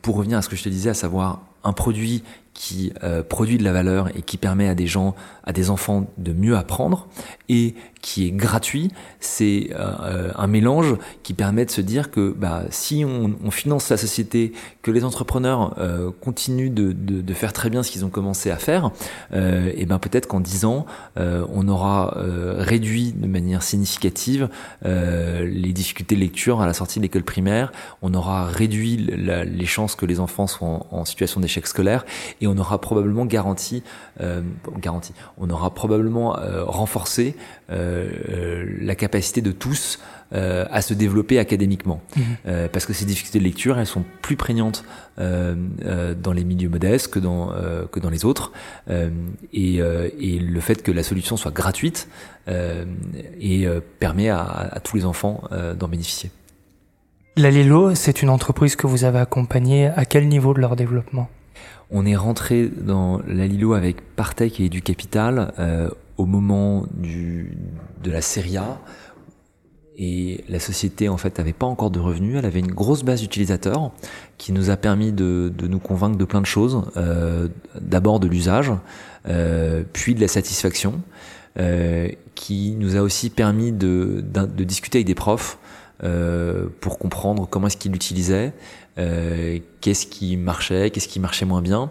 pour 0.00 0.16
revenir 0.16 0.38
à 0.38 0.42
ce 0.42 0.48
que 0.48 0.56
je 0.56 0.62
te 0.64 0.68
disais, 0.70 0.90
à 0.90 0.94
savoir 0.94 1.42
un 1.64 1.72
produit 1.72 2.22
qui 2.54 2.92
produit 3.28 3.56
de 3.56 3.64
la 3.64 3.72
valeur 3.72 4.08
et 4.16 4.22
qui 4.22 4.36
permet 4.36 4.68
à 4.68 4.74
des 4.74 4.86
gens, 4.86 5.14
à 5.44 5.52
des 5.52 5.70
enfants 5.70 6.06
de 6.18 6.32
mieux 6.32 6.56
apprendre, 6.56 7.08
et 7.48 7.74
qui 8.02 8.26
est 8.26 8.32
gratuit, 8.32 8.90
c'est 9.20 9.70
euh, 9.74 10.32
un 10.34 10.46
mélange 10.48 10.96
qui 11.22 11.34
permet 11.34 11.64
de 11.64 11.70
se 11.70 11.80
dire 11.80 12.10
que 12.10 12.34
bah, 12.36 12.64
si 12.70 13.04
on, 13.04 13.36
on 13.44 13.50
finance 13.50 13.88
la 13.90 13.96
société, 13.96 14.52
que 14.82 14.90
les 14.90 15.04
entrepreneurs 15.04 15.76
euh, 15.78 16.10
continuent 16.20 16.72
de, 16.72 16.92
de, 16.92 17.20
de, 17.20 17.34
faire 17.34 17.52
très 17.52 17.70
bien 17.70 17.84
ce 17.84 17.90
qu'ils 17.92 18.04
ont 18.04 18.10
commencé 18.10 18.50
à 18.50 18.56
faire, 18.56 18.90
euh, 19.32 19.72
et 19.76 19.86
ben 19.86 19.98
peut-être 19.98 20.26
qu'en 20.26 20.40
10 20.40 20.64
ans, 20.64 20.84
euh, 21.16 21.46
on 21.52 21.68
aura 21.68 22.16
euh, 22.16 22.56
réduit 22.58 23.12
de 23.12 23.26
manière 23.26 23.62
significative 23.62 24.48
les 24.82 25.72
difficultés 25.72 26.16
de 26.16 26.20
lecture 26.20 26.60
à 26.60 26.66
la 26.66 26.74
sortie 26.74 26.98
de 26.98 27.04
l'école 27.04 27.22
primaire, 27.22 27.72
on 28.02 28.12
aura 28.14 28.46
réduit 28.46 28.96
la, 28.96 29.44
les 29.44 29.66
chances 29.66 29.94
que 29.94 30.06
les 30.06 30.18
enfants 30.18 30.46
soient 30.46 30.68
en, 30.68 30.86
en 30.90 31.04
situation 31.04 31.40
d'échec 31.40 31.66
scolaire, 31.66 32.04
et 32.40 32.46
on 32.46 32.56
aura 32.58 32.80
probablement 32.80 33.26
garanti, 33.26 33.82
garanti, 34.78 35.12
on 35.38 35.50
aura 35.50 35.72
probablement 35.74 36.36
renforcé 36.66 37.34
euh, 37.72 38.64
la 38.80 38.94
capacité 38.94 39.40
de 39.40 39.52
tous 39.52 39.98
euh, 40.32 40.66
à 40.70 40.82
se 40.82 40.94
développer 40.94 41.38
académiquement. 41.38 42.02
Mhm. 42.16 42.22
Euh, 42.46 42.68
parce 42.70 42.84
que 42.84 42.92
ces 42.92 43.04
difficultés 43.04 43.38
de 43.38 43.44
lecture, 43.44 43.78
elles 43.78 43.86
sont 43.86 44.04
plus 44.20 44.36
prégnantes 44.36 44.84
dans 45.18 46.32
les 46.32 46.42
milieux 46.42 46.70
modestes 46.70 47.08
que 47.08 47.18
dans, 47.18 47.52
que 47.92 48.00
dans 48.00 48.08
les 48.08 48.24
autres. 48.24 48.50
Et, 49.52 49.76
et, 49.76 50.38
le 50.38 50.60
fait 50.60 50.82
que 50.82 50.90
la 50.90 51.02
solution 51.02 51.36
soit 51.36 51.50
gratuite 51.50 52.08
et 52.48 53.66
permet 54.00 54.30
à, 54.30 54.40
à, 54.40 54.80
tous 54.80 54.96
les 54.96 55.04
enfants 55.04 55.42
d'en 55.78 55.86
bénéficier. 55.86 56.30
La 57.36 57.50
Lilo, 57.50 57.94
c'est 57.94 58.22
une 58.22 58.30
entreprise 58.30 58.74
que 58.74 58.86
vous 58.86 59.04
avez 59.04 59.18
accompagnée 59.18 59.88
à 59.88 60.06
quel 60.06 60.28
niveau 60.28 60.54
de 60.54 60.60
leur 60.60 60.76
développement? 60.76 61.28
On 61.92 62.06
est 62.06 62.16
rentré 62.16 62.68
dans 62.68 63.20
la 63.28 63.46
Lilo 63.46 63.74
avec 63.74 64.00
Partech 64.16 64.58
et 64.60 64.68
du 64.68 64.80
Capital 64.80 65.52
euh, 65.58 65.90
au 66.16 66.24
moment 66.24 66.86
de 66.96 68.10
la 68.10 68.22
Serie 68.22 68.56
A. 68.56 68.80
Et 69.98 70.42
la 70.48 70.58
société 70.58 71.10
en 71.10 71.18
fait 71.18 71.36
n'avait 71.36 71.52
pas 71.52 71.66
encore 71.66 71.90
de 71.90 72.00
revenus, 72.00 72.36
elle 72.38 72.46
avait 72.46 72.60
une 72.60 72.72
grosse 72.72 73.02
base 73.04 73.20
d'utilisateurs 73.20 73.92
qui 74.38 74.52
nous 74.52 74.70
a 74.70 74.76
permis 74.78 75.12
de, 75.12 75.52
nous 75.60 75.78
convaincre 75.78 76.16
de 76.16 76.24
plein 76.24 76.40
de 76.40 76.46
choses, 76.46 76.82
euh, 76.96 77.48
d'abord 77.78 78.18
de 78.18 78.26
l'usage, 78.26 78.72
euh, 79.28 79.82
puis 79.92 80.14
de 80.14 80.20
la 80.20 80.28
satisfaction, 80.28 81.00
qui 82.34 82.74
nous 82.78 82.96
a 82.96 83.02
aussi 83.02 83.28
permis 83.28 83.70
de, 83.70 84.24
de 84.24 84.64
discuter 84.64 84.98
avec 84.98 85.06
des 85.06 85.14
profs 85.14 85.58
pour 86.80 86.98
comprendre 86.98 87.46
comment 87.48 87.66
est-ce 87.66 87.76
qu'ils 87.76 87.92
l'utilisaient, 87.92 88.54
euh, 88.98 89.58
qu'est-ce 89.80 90.06
qui 90.06 90.36
marchait, 90.36 90.90
qu'est-ce 90.90 91.08
qui 91.08 91.20
marchait 91.20 91.46
moins 91.46 91.62
bien, 91.62 91.90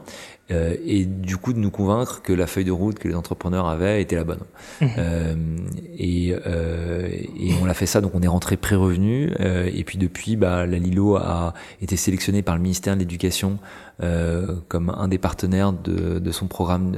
euh, 0.51 0.75
et 0.86 1.05
du 1.05 1.38
coup 1.38 1.53
de 1.53 1.60
nous 1.60 1.72
convaincre 1.72 2.22
que 2.22 2.34
la 2.34 2.48
feuille 2.48 2.65
de 2.65 2.72
route 2.72 3.00
que 3.00 3.08
les 3.08 3.15
entrepreneurs 3.15 3.67
avaient 3.67 4.01
était 4.01 4.15
la 4.15 4.24
bonne. 4.24 4.41
Mmh. 4.81 4.86
Euh, 4.98 5.36
et, 5.98 6.36
euh, 6.46 7.08
et, 7.10 7.53
on 7.62 7.65
l'a 7.65 7.74
fait 7.74 7.86
ça, 7.86 8.01
donc 8.01 8.13
on 8.15 8.22
est 8.22 8.27
rentré 8.27 8.58
pré-revenu, 8.58 9.31
euh, 9.39 9.70
et 9.74 9.84
puis 9.84 9.98
depuis, 9.98 10.36
bah, 10.36 10.65
la 10.65 10.77
Lilo 10.77 11.15
a 11.15 11.53
été 11.81 11.96
sélectionnée 11.96 12.41
par 12.41 12.55
le 12.55 12.62
ministère 12.62 12.96
de 12.96 13.00
l'Éducation 13.00 13.60
euh, 14.01 14.55
comme 14.67 14.89
un 14.89 15.08
des 15.08 15.17
partenaires 15.17 15.74
de, 15.74 16.20
de 16.20 16.31
son 16.31 16.48
programme 16.48 16.96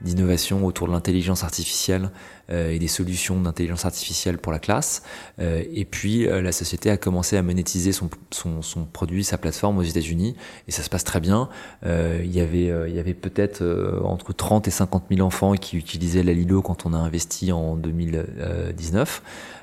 d'innovation 0.00 0.64
autour 0.64 0.86
de 0.88 0.92
l'intelligence 0.92 1.44
artificielle 1.44 2.10
et 2.52 2.80
des 2.80 2.88
solutions 2.88 3.40
d'intelligence 3.40 3.84
artificielle 3.84 4.38
pour 4.38 4.50
la 4.50 4.58
classe. 4.58 5.02
et 5.38 5.84
puis 5.84 6.24
la 6.24 6.52
société 6.52 6.90
a 6.90 6.96
commencé 6.96 7.36
à 7.36 7.42
monétiser 7.42 7.92
son, 7.92 8.10
son, 8.30 8.60
son 8.62 8.84
produit, 8.84 9.22
sa 9.22 9.38
plateforme 9.38 9.78
aux 9.78 9.82
États-Unis, 9.82 10.34
et 10.66 10.72
ça 10.72 10.82
se 10.82 10.90
passe 10.90 11.04
très 11.04 11.20
bien. 11.20 11.48
il 11.84 12.32
y 12.32 12.40
avait 12.40 12.70
euh, 12.70 12.88
il 12.88 12.94
y 12.94 12.98
avait 12.98 13.14
peut-être 13.14 13.62
euh, 13.62 14.00
entre 14.02 14.32
30 14.32 14.68
et 14.68 14.70
50 14.70 15.04
000 15.10 15.26
enfants 15.26 15.54
qui 15.54 15.76
utilisaient 15.76 16.22
la 16.22 16.32
Lilo 16.32 16.62
quand 16.62 16.86
on 16.86 16.92
a 16.92 16.98
investi 16.98 17.52
en 17.52 17.76
2019. 17.76 19.22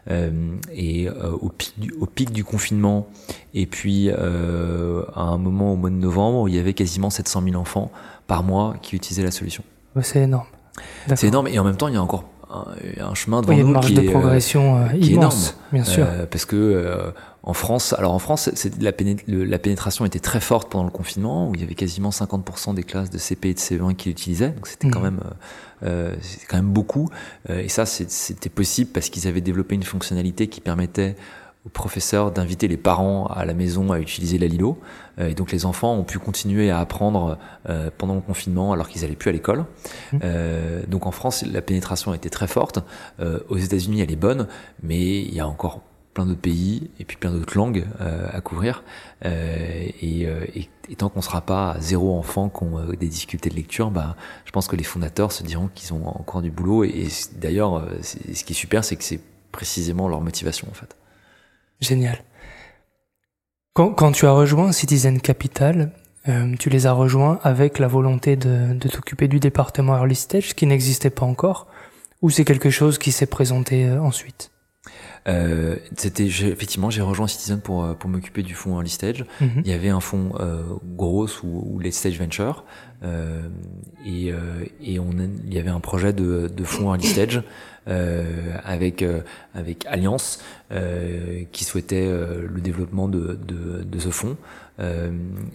Euh, 0.09 0.55
et 0.73 1.09
au, 1.09 1.49
pic 1.49 1.73
du, 1.77 1.91
au 1.99 2.05
pic 2.05 2.31
du 2.31 2.43
confinement, 2.43 3.07
et 3.53 3.65
puis 3.65 4.09
à 4.09 5.21
un 5.21 5.37
moment 5.37 5.73
au 5.73 5.75
mois 5.75 5.89
de 5.89 5.95
novembre, 5.95 6.47
il 6.49 6.55
y 6.55 6.59
avait 6.59 6.73
quasiment 6.73 7.09
700 7.09 7.43
000 7.43 7.55
enfants 7.55 7.91
par 8.27 8.43
mois 8.43 8.75
qui 8.81 8.95
utilisaient 8.95 9.23
la 9.23 9.31
solution. 9.31 9.63
C'est 10.01 10.21
énorme. 10.21 10.47
C'est 11.15 11.27
énorme, 11.27 11.47
et 11.47 11.57
en 11.59 11.63
même 11.63 11.77
temps, 11.77 11.87
il 11.87 11.95
y 11.95 11.97
a 11.97 12.01
encore 12.01 12.25
un, 12.49 13.13
chemin 13.13 13.41
devant 13.41 13.53
oui, 13.53 13.61
nous 13.61 13.67
une 13.67 13.73
marge 13.73 13.87
qui 13.87 13.93
de 13.93 14.01
est, 14.01 14.11
progression 14.11 14.87
qui 14.89 15.11
immense, 15.11 15.55
énorme, 15.71 15.73
bien 15.73 15.83
sûr. 15.83 16.07
parce 16.29 16.45
que 16.45 17.13
en 17.47 17.53
France, 17.53 17.93
alors 17.93 18.11
en 18.11 18.19
France, 18.19 18.49
la, 18.81 18.91
la, 19.27 19.59
pénétration 19.59 20.03
était 20.03 20.19
très 20.19 20.41
forte 20.41 20.69
pendant 20.69 20.83
le 20.83 20.91
confinement, 20.91 21.47
où 21.49 21.55
il 21.55 21.61
y 21.61 21.63
avait 21.63 21.75
quasiment 21.75 22.09
50% 22.09 22.73
des 22.73 22.83
classes 22.83 23.09
de 23.09 23.17
CP 23.17 23.49
et 23.49 23.53
de 23.53 23.59
CE1 23.59 23.95
qui 23.95 24.09
l'utilisaient, 24.09 24.49
donc 24.49 24.67
c'était 24.67 24.89
quand 24.89 24.99
mmh. 24.99 25.03
même, 25.03 25.19
euh, 25.83 26.13
c'était 26.21 26.45
quand 26.45 26.57
même 26.57 26.73
beaucoup. 26.73 27.09
Euh, 27.49 27.59
et 27.59 27.69
ça, 27.69 27.85
c'était 27.85 28.49
possible 28.49 28.91
parce 28.91 29.09
qu'ils 29.09 29.29
avaient 29.29 29.39
développé 29.39 29.75
une 29.75 29.83
fonctionnalité 29.83 30.47
qui 30.47 30.59
permettait 30.59 31.15
aux 31.67 31.69
professeurs 31.69 32.31
d'inviter 32.31 32.67
les 32.67 32.77
parents 32.77 33.27
à 33.27 33.45
la 33.45 33.53
maison 33.53 33.91
à 33.91 33.99
utiliser 33.99 34.37
la 34.37 34.47
Lilo. 34.47 34.79
Euh, 35.19 35.27
et 35.27 35.33
donc 35.33 35.51
les 35.51 35.65
enfants 35.65 35.93
ont 35.95 36.05
pu 36.05 36.17
continuer 36.17 36.71
à 36.71 36.79
apprendre 36.79 37.37
euh, 37.69 37.89
pendant 37.97 38.15
le 38.15 38.21
confinement 38.21 38.71
alors 38.71 38.87
qu'ils 38.87 39.03
allaient 39.03 39.15
plus 39.15 39.29
à 39.29 39.33
l'école. 39.33 39.65
Mmh. 40.13 40.19
Euh, 40.23 40.83
donc 40.87 41.05
en 41.05 41.11
France, 41.11 41.45
la 41.45 41.61
pénétration 41.61 42.13
était 42.13 42.29
très 42.29 42.47
forte. 42.47 42.79
Aux 43.49 43.57
États-Unis, 43.57 44.01
elle 44.01 44.11
est 44.11 44.15
bonne, 44.15 44.47
mais 44.81 45.21
il 45.21 45.33
y 45.33 45.39
a 45.39 45.47
encore 45.47 45.81
plein 46.13 46.25
d'autres 46.25 46.41
pays 46.41 46.89
et 46.99 47.05
puis 47.05 47.17
plein 47.17 47.31
d'autres 47.31 47.55
langues 47.57 47.85
euh, 48.01 48.27
à 48.31 48.41
couvrir. 48.41 48.83
Euh, 49.25 49.87
et, 50.01 50.23
et, 50.23 50.69
et, 50.89 50.95
tant 50.95 51.09
qu'on 51.09 51.21
sera 51.21 51.41
pas 51.41 51.73
à 51.73 51.79
zéro 51.79 52.17
enfant 52.17 52.49
qui 52.49 52.63
ont 52.63 52.85
des 52.93 53.07
difficultés 53.07 53.49
de 53.49 53.55
lecture, 53.55 53.91
bah, 53.91 54.15
je 54.45 54.51
pense 54.51 54.67
que 54.67 54.75
les 54.75 54.83
fondateurs 54.83 55.31
se 55.31 55.43
diront 55.43 55.69
qu'ils 55.73 55.93
ont 55.93 56.07
encore 56.07 56.41
du 56.41 56.49
boulot. 56.49 56.85
Et, 56.85 56.89
et 56.89 57.07
d'ailleurs, 57.35 57.87
ce 58.01 58.43
qui 58.43 58.53
est 58.53 58.55
super, 58.55 58.83
c'est 58.83 58.95
que 58.95 59.03
c'est 59.03 59.19
précisément 59.51 60.07
leur 60.07 60.21
motivation 60.21 60.67
en 60.71 60.73
fait. 60.73 60.95
Génial. 61.79 62.23
Quand, 63.73 64.11
tu 64.11 64.25
as 64.25 64.31
rejoint 64.31 64.71
Citizen 64.71 65.21
Capital, 65.21 65.91
euh, 66.27 66.55
tu 66.57 66.71
les 66.71 66.87
as 66.87 66.93
rejoints 66.93 67.39
avec 67.43 67.77
la 67.77 67.87
volonté 67.87 68.35
de, 68.35 68.73
de 68.73 68.89
t'occuper 68.89 69.27
du 69.27 69.39
département 69.39 69.95
Early 69.95 70.15
Stage, 70.15 70.55
qui 70.55 70.65
n'existait 70.65 71.11
pas 71.11 71.25
encore, 71.25 71.67
ou 72.23 72.31
c'est 72.31 72.43
quelque 72.45 72.71
chose 72.71 72.97
qui 72.97 73.11
s'est 73.11 73.27
présenté 73.27 73.87
ensuite? 73.91 74.51
Euh, 75.27 75.75
c'était 75.95 76.25
effectivement 76.25 76.89
j'ai 76.89 77.01
rejoint 77.01 77.27
Citizen 77.27 77.59
pour 77.59 77.83
euh, 77.83 77.93
pour 77.93 78.09
m'occuper 78.09 78.43
du 78.43 78.53
fonds 78.53 78.75
early 78.75 78.89
stage. 78.89 79.25
Mm 79.41 79.45
-hmm. 79.45 79.61
Il 79.65 79.71
y 79.71 79.73
avait 79.73 79.89
un 79.89 79.99
fonds 79.99 80.31
euh, 80.39 80.63
gros 80.95 81.27
ou, 81.43 81.75
ou 81.75 81.79
late 81.79 81.93
stage 81.93 82.17
venture 82.19 82.63
euh, 83.03 83.41
et 84.05 84.31
euh, 84.31 84.65
et 84.81 84.99
on 84.99 85.11
il 85.45 85.53
y 85.53 85.59
avait 85.59 85.69
un 85.69 85.81
projet 85.81 86.13
de 86.13 86.47
de 86.47 86.63
fonds 86.63 86.93
early 86.93 87.07
stage 87.07 87.43
avec 88.65 89.05
avec 89.53 89.85
Alliance 89.85 90.27
qui 91.53 91.63
souhaitait 91.63 92.09
le 92.55 92.59
développement 92.61 93.07
de 93.07 93.39
de, 93.49 93.83
de 93.93 93.99
ce 93.99 94.09
fonds. 94.09 94.35
Euh, 94.79 95.09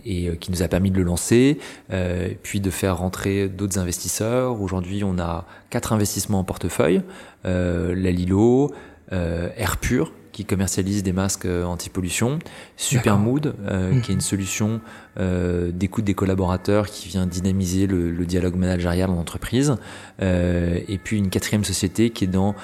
et 0.04 0.36
qui 0.38 0.50
nous 0.50 0.62
a 0.64 0.68
permis 0.68 0.90
de 0.90 0.96
le 0.96 1.04
lancer, 1.04 1.58
euh, 1.92 2.30
puis 2.42 2.60
de 2.60 2.70
faire 2.70 2.98
rentrer 2.98 3.48
d'autres 3.48 3.78
investisseurs. 3.78 4.60
Aujourd'hui, 4.60 5.04
on 5.04 5.16
a 5.20 5.46
quatre 5.70 5.92
investissements 5.92 6.40
en 6.40 6.44
portefeuille 6.44 7.02
euh, 7.44 7.94
la 7.94 8.10
Lilo, 8.10 8.70
euh, 8.70 8.74
Air 9.12 9.76
Pur, 9.76 10.12
qui 10.32 10.46
commercialise 10.46 11.02
des 11.02 11.12
masques 11.12 11.44
anti-pollution, 11.46 12.38
Supermood, 12.76 13.54
euh, 13.68 14.00
qui 14.00 14.12
est 14.12 14.14
une 14.14 14.20
solution 14.20 14.80
d'écoute 15.18 16.04
des 16.04 16.14
collaborateurs 16.14 16.86
qui 16.86 17.08
vient 17.08 17.26
dynamiser 17.26 17.86
le, 17.86 18.24
dialogue 18.24 18.56
managérial 18.56 19.10
en 19.10 19.18
entreprise, 19.18 19.76
et 20.20 20.98
puis 21.04 21.18
une 21.18 21.28
quatrième 21.28 21.64
société 21.64 22.10
qui 22.10 22.24
est 22.24 22.28
dans 22.28 22.54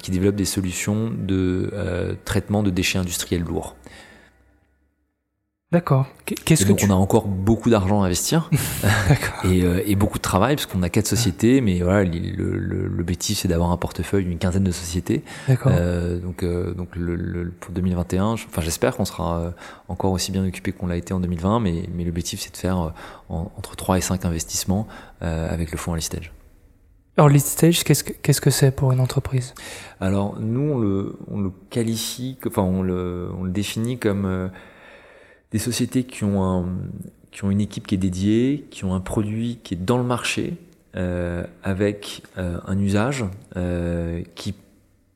qui 0.00 0.12
développe 0.12 0.36
des 0.36 0.44
solutions 0.44 1.10
de 1.10 2.16
traitement 2.24 2.62
de 2.62 2.70
déchets 2.70 2.98
industriels 2.98 3.42
lourds. 3.42 3.74
D'accord. 5.72 6.06
Qu'est-ce 6.24 6.64
que 6.64 6.68
donc 6.68 6.84
on 6.86 6.90
a 6.90 6.94
encore 6.94 7.26
beaucoup 7.26 7.68
d'argent 7.68 8.02
à 8.02 8.06
investir 8.06 8.48
et, 9.44 9.62
euh, 9.62 9.82
et, 9.84 9.96
beaucoup 9.96 10.18
de 10.18 10.22
travail 10.22 10.54
parce 10.54 10.66
qu'on 10.66 10.84
a 10.84 10.88
quatre 10.88 11.08
sociétés, 11.08 11.60
mais 11.60 11.80
voilà, 11.80 12.04
l'objectif 12.04 13.38
c'est 13.38 13.48
d'avoir 13.48 13.72
un 13.72 13.76
portefeuille 13.76 14.24
d'une 14.24 14.38
quinzaine 14.38 14.62
de 14.62 14.70
sociétés. 14.70 15.24
D'accord. 15.48 15.72
Euh, 15.74 16.20
donc 16.20 16.44
euh, 16.44 16.74
donc 16.74 16.90
le, 16.94 17.52
pour 17.58 17.72
2021, 17.72 18.34
enfin 18.34 18.62
j'espère 18.62 18.96
qu'on 18.96 19.04
sera 19.04 19.40
euh, 19.40 19.50
encore 19.88 20.12
aussi 20.12 20.30
bien 20.30 20.46
occupé 20.46 20.70
qu'on 20.70 20.86
l'a 20.86 20.96
été 20.96 21.12
en 21.12 21.18
2020, 21.18 21.58
mais 21.58 21.88
mais 21.92 22.04
l'objectif 22.04 22.40
c'est 22.40 22.52
de 22.52 22.56
faire 22.56 22.80
euh, 22.80 22.90
entre 23.28 23.74
3 23.74 23.98
et 23.98 24.00
5 24.00 24.24
investissements 24.26 24.86
avec 25.20 25.72
le 25.72 25.78
fonds 25.78 25.92
Early 25.92 26.02
Stage. 26.02 26.32
Early 27.18 27.40
Stage, 27.40 27.82
qu'est-ce 27.82 28.04
que 28.04 28.12
qu'est-ce 28.12 28.40
que 28.40 28.50
c'est 28.50 28.70
pour 28.70 28.92
une 28.92 29.00
entreprise? 29.00 29.54
Alors 30.00 30.38
nous 30.38 30.72
on 30.74 30.78
le 30.78 31.16
on 31.28 31.40
le 31.40 31.50
qualifie, 31.70 32.38
enfin 32.46 32.62
on 32.62 32.82
le 32.82 33.28
on 33.36 33.42
le 33.42 33.50
définit 33.50 33.98
comme 33.98 34.50
des 35.54 35.60
sociétés 35.60 36.02
qui 36.02 36.24
ont, 36.24 36.66
une 37.44 37.60
équipe 37.60 37.86
qui 37.86 37.94
est 37.94 37.98
dédiée, 37.98 38.66
qui 38.72 38.84
ont 38.84 38.92
un 38.92 39.00
produit 39.00 39.60
qui 39.62 39.74
est 39.74 39.76
dans 39.76 39.98
le 39.98 40.02
marché, 40.02 40.54
euh, 40.96 41.44
avec 41.62 42.24
euh, 42.38 42.58
un 42.66 42.76
usage 42.76 43.24
euh, 43.56 44.22
qui 44.34 44.52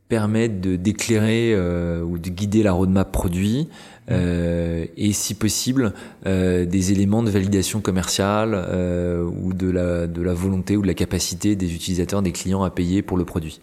permet 0.08 0.48
de 0.48 0.76
d'éclairer 0.76 1.52
euh, 1.54 2.02
ou 2.02 2.18
de 2.18 2.30
guider 2.30 2.62
la 2.62 2.72
roadmap 2.72 3.10
produit 3.12 3.68
euh, 4.10 4.86
et 4.96 5.12
si 5.12 5.34
possible 5.34 5.92
euh, 6.26 6.64
des 6.64 6.92
éléments 6.92 7.22
de 7.22 7.30
validation 7.30 7.80
commerciale 7.80 8.54
ou 9.42 9.52
de 9.52 9.70
la 9.70 10.06
de 10.06 10.22
la 10.22 10.34
volonté 10.34 10.76
ou 10.76 10.82
de 10.82 10.86
la 10.86 10.94
capacité 10.94 11.56
des 11.56 11.74
utilisateurs 11.74 12.22
des 12.22 12.32
clients 12.32 12.62
à 12.62 12.70
payer 12.70 13.02
pour 13.02 13.16
le 13.16 13.24
produit. 13.24 13.60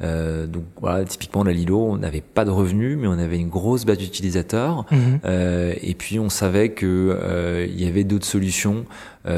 Euh, 0.00 0.46
donc 0.46 0.64
voilà, 0.80 1.04
typiquement 1.04 1.42
la 1.42 1.52
Lilo, 1.52 1.84
on 1.84 1.96
n'avait 1.96 2.20
pas 2.20 2.44
de 2.44 2.50
revenus, 2.50 2.96
mais 2.98 3.08
on 3.08 3.18
avait 3.18 3.38
une 3.38 3.48
grosse 3.48 3.84
base 3.84 3.98
d'utilisateurs. 3.98 4.84
Mhm. 4.90 5.20
Euh, 5.24 5.74
et 5.82 5.94
puis 5.94 6.18
on 6.18 6.28
savait 6.28 6.70
que 6.70 6.86
euh, 6.86 7.66
il 7.68 7.82
y 7.82 7.86
avait 7.86 8.04
d'autres 8.04 8.26
solutions 8.26 8.84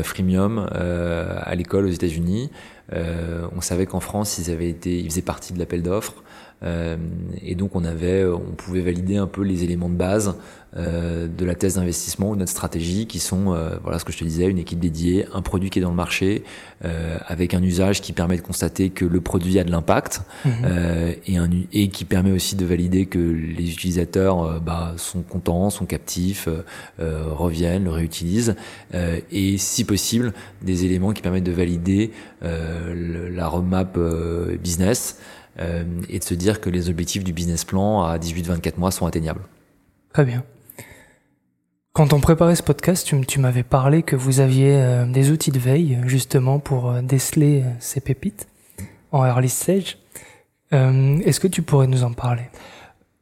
freemium 0.04 0.68
à 0.70 1.52
l'école 1.56 1.86
aux 1.86 1.90
États-Unis. 1.90 2.48
on 2.92 3.60
savait 3.60 3.86
qu'en 3.86 3.98
France, 3.98 4.38
ils 4.38 4.52
avaient 4.52 4.68
été, 4.68 5.00
ils 5.00 5.10
faisaient 5.10 5.20
partie 5.20 5.52
de 5.52 5.58
l'appel 5.58 5.82
d'offres. 5.82 6.22
Euh, 6.62 6.96
et 7.42 7.54
donc 7.54 7.74
on 7.74 7.84
avait, 7.84 8.24
on 8.24 8.52
pouvait 8.56 8.82
valider 8.82 9.16
un 9.16 9.26
peu 9.26 9.42
les 9.42 9.64
éléments 9.64 9.88
de 9.88 9.94
base 9.94 10.34
euh, 10.76 11.26
de 11.26 11.44
la 11.44 11.54
thèse 11.54 11.76
d'investissement 11.76 12.30
ou 12.30 12.34
de 12.34 12.40
notre 12.40 12.52
stratégie, 12.52 13.06
qui 13.06 13.18
sont, 13.18 13.54
euh, 13.54 13.76
voilà 13.82 13.98
ce 13.98 14.04
que 14.04 14.12
je 14.12 14.18
te 14.18 14.24
disais, 14.24 14.46
une 14.46 14.58
équipe 14.58 14.78
dédiée, 14.78 15.26
un 15.32 15.42
produit 15.42 15.70
qui 15.70 15.78
est 15.78 15.82
dans 15.82 15.90
le 15.90 15.96
marché, 15.96 16.44
avec 17.26 17.52
un 17.52 17.62
usage 17.62 18.00
qui 18.00 18.14
permet 18.14 18.38
de 18.38 18.42
constater 18.42 18.88
que 18.88 19.04
le 19.04 19.20
produit 19.20 19.58
a 19.58 19.64
de 19.64 19.70
l'impact 19.70 20.22
mhm. 20.46 20.52
et, 21.26 21.36
un, 21.36 21.50
et 21.74 21.88
qui 21.88 22.06
permet 22.06 22.32
aussi 22.32 22.56
de 22.56 22.64
valider 22.64 23.04
que 23.04 23.18
les 23.18 23.70
utilisateurs 23.70 24.62
bah, 24.62 24.94
sont 24.96 25.20
contents, 25.20 25.68
sont 25.68 25.84
captifs, 25.84 26.48
reviennent, 26.98 27.84
le 27.84 27.90
réutilisent, 27.90 28.56
et 28.94 29.58
si 29.58 29.84
possible 29.84 30.32
des 30.62 30.86
éléments 30.86 31.12
qui 31.12 31.20
permettent 31.20 31.44
de 31.44 31.52
valider 31.52 32.12
la 32.40 33.46
roadmap 33.46 33.98
business. 34.62 35.18
Euh, 35.58 35.84
et 36.08 36.18
de 36.18 36.24
se 36.24 36.34
dire 36.34 36.60
que 36.60 36.70
les 36.70 36.88
objectifs 36.88 37.24
du 37.24 37.32
business 37.32 37.64
plan 37.64 38.02
à 38.02 38.18
18-24 38.18 38.78
mois 38.78 38.90
sont 38.90 39.06
atteignables. 39.06 39.42
Très 40.12 40.24
bien. 40.24 40.44
Quand 41.92 42.12
on 42.12 42.20
préparait 42.20 42.54
ce 42.54 42.62
podcast, 42.62 43.06
tu, 43.06 43.20
tu 43.26 43.40
m'avais 43.40 43.64
parlé 43.64 44.02
que 44.02 44.16
vous 44.16 44.40
aviez 44.40 44.76
euh, 44.76 45.06
des 45.06 45.30
outils 45.30 45.50
de 45.50 45.58
veille 45.58 45.98
justement 46.06 46.60
pour 46.60 46.90
euh, 46.90 47.02
déceler 47.02 47.64
ces 47.80 48.00
pépites 48.00 48.46
en 49.12 49.26
early 49.26 49.48
stage. 49.48 49.98
Est-ce 50.72 51.40
que 51.40 51.48
tu 51.48 51.62
pourrais 51.62 51.88
nous 51.88 52.04
en 52.04 52.12
parler? 52.12 52.44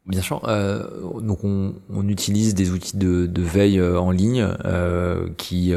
Bien 0.04 0.20
sûr. 0.20 0.42
donc 0.42 1.44
on, 1.44 1.76
on, 1.88 2.06
utilise 2.08 2.54
des 2.54 2.70
outils 2.70 2.98
de, 2.98 3.24
de 3.24 3.42
veille 3.42 3.80
en 3.80 4.10
ligne 4.10 4.46
qui 5.38 5.72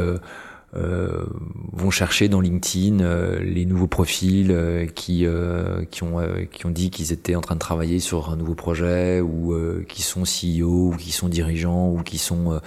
euh, 0.74 1.26
vont 1.74 1.92
chercher 1.92 2.30
dans 2.30 2.40
LinkedIn 2.40 3.02
euh, 3.02 3.44
les 3.44 3.66
nouveaux 3.66 3.88
profils 3.88 4.52
euh, 4.52 4.86
qui 4.86 5.26
qui 5.90 6.04
ont 6.04 6.22
qui 6.50 6.66
ont 6.66 6.70
dit 6.70 6.90
qu'ils 6.90 7.12
étaient 7.12 7.36
en 7.36 7.42
train 7.42 7.56
de 7.56 7.60
travailler 7.60 8.00
sur 8.00 8.30
un 8.30 8.38
nouveau 8.38 8.56
projet 8.56 9.20
ou 9.20 9.54
qui 9.90 10.02
sont 10.02 10.24
CEO 10.24 10.94
ou 10.94 10.96
qui 10.96 11.12
sont 11.12 11.28
dirigeants 11.28 11.90
ou 11.90 12.04
qui 12.04 12.18
sont 12.18 12.62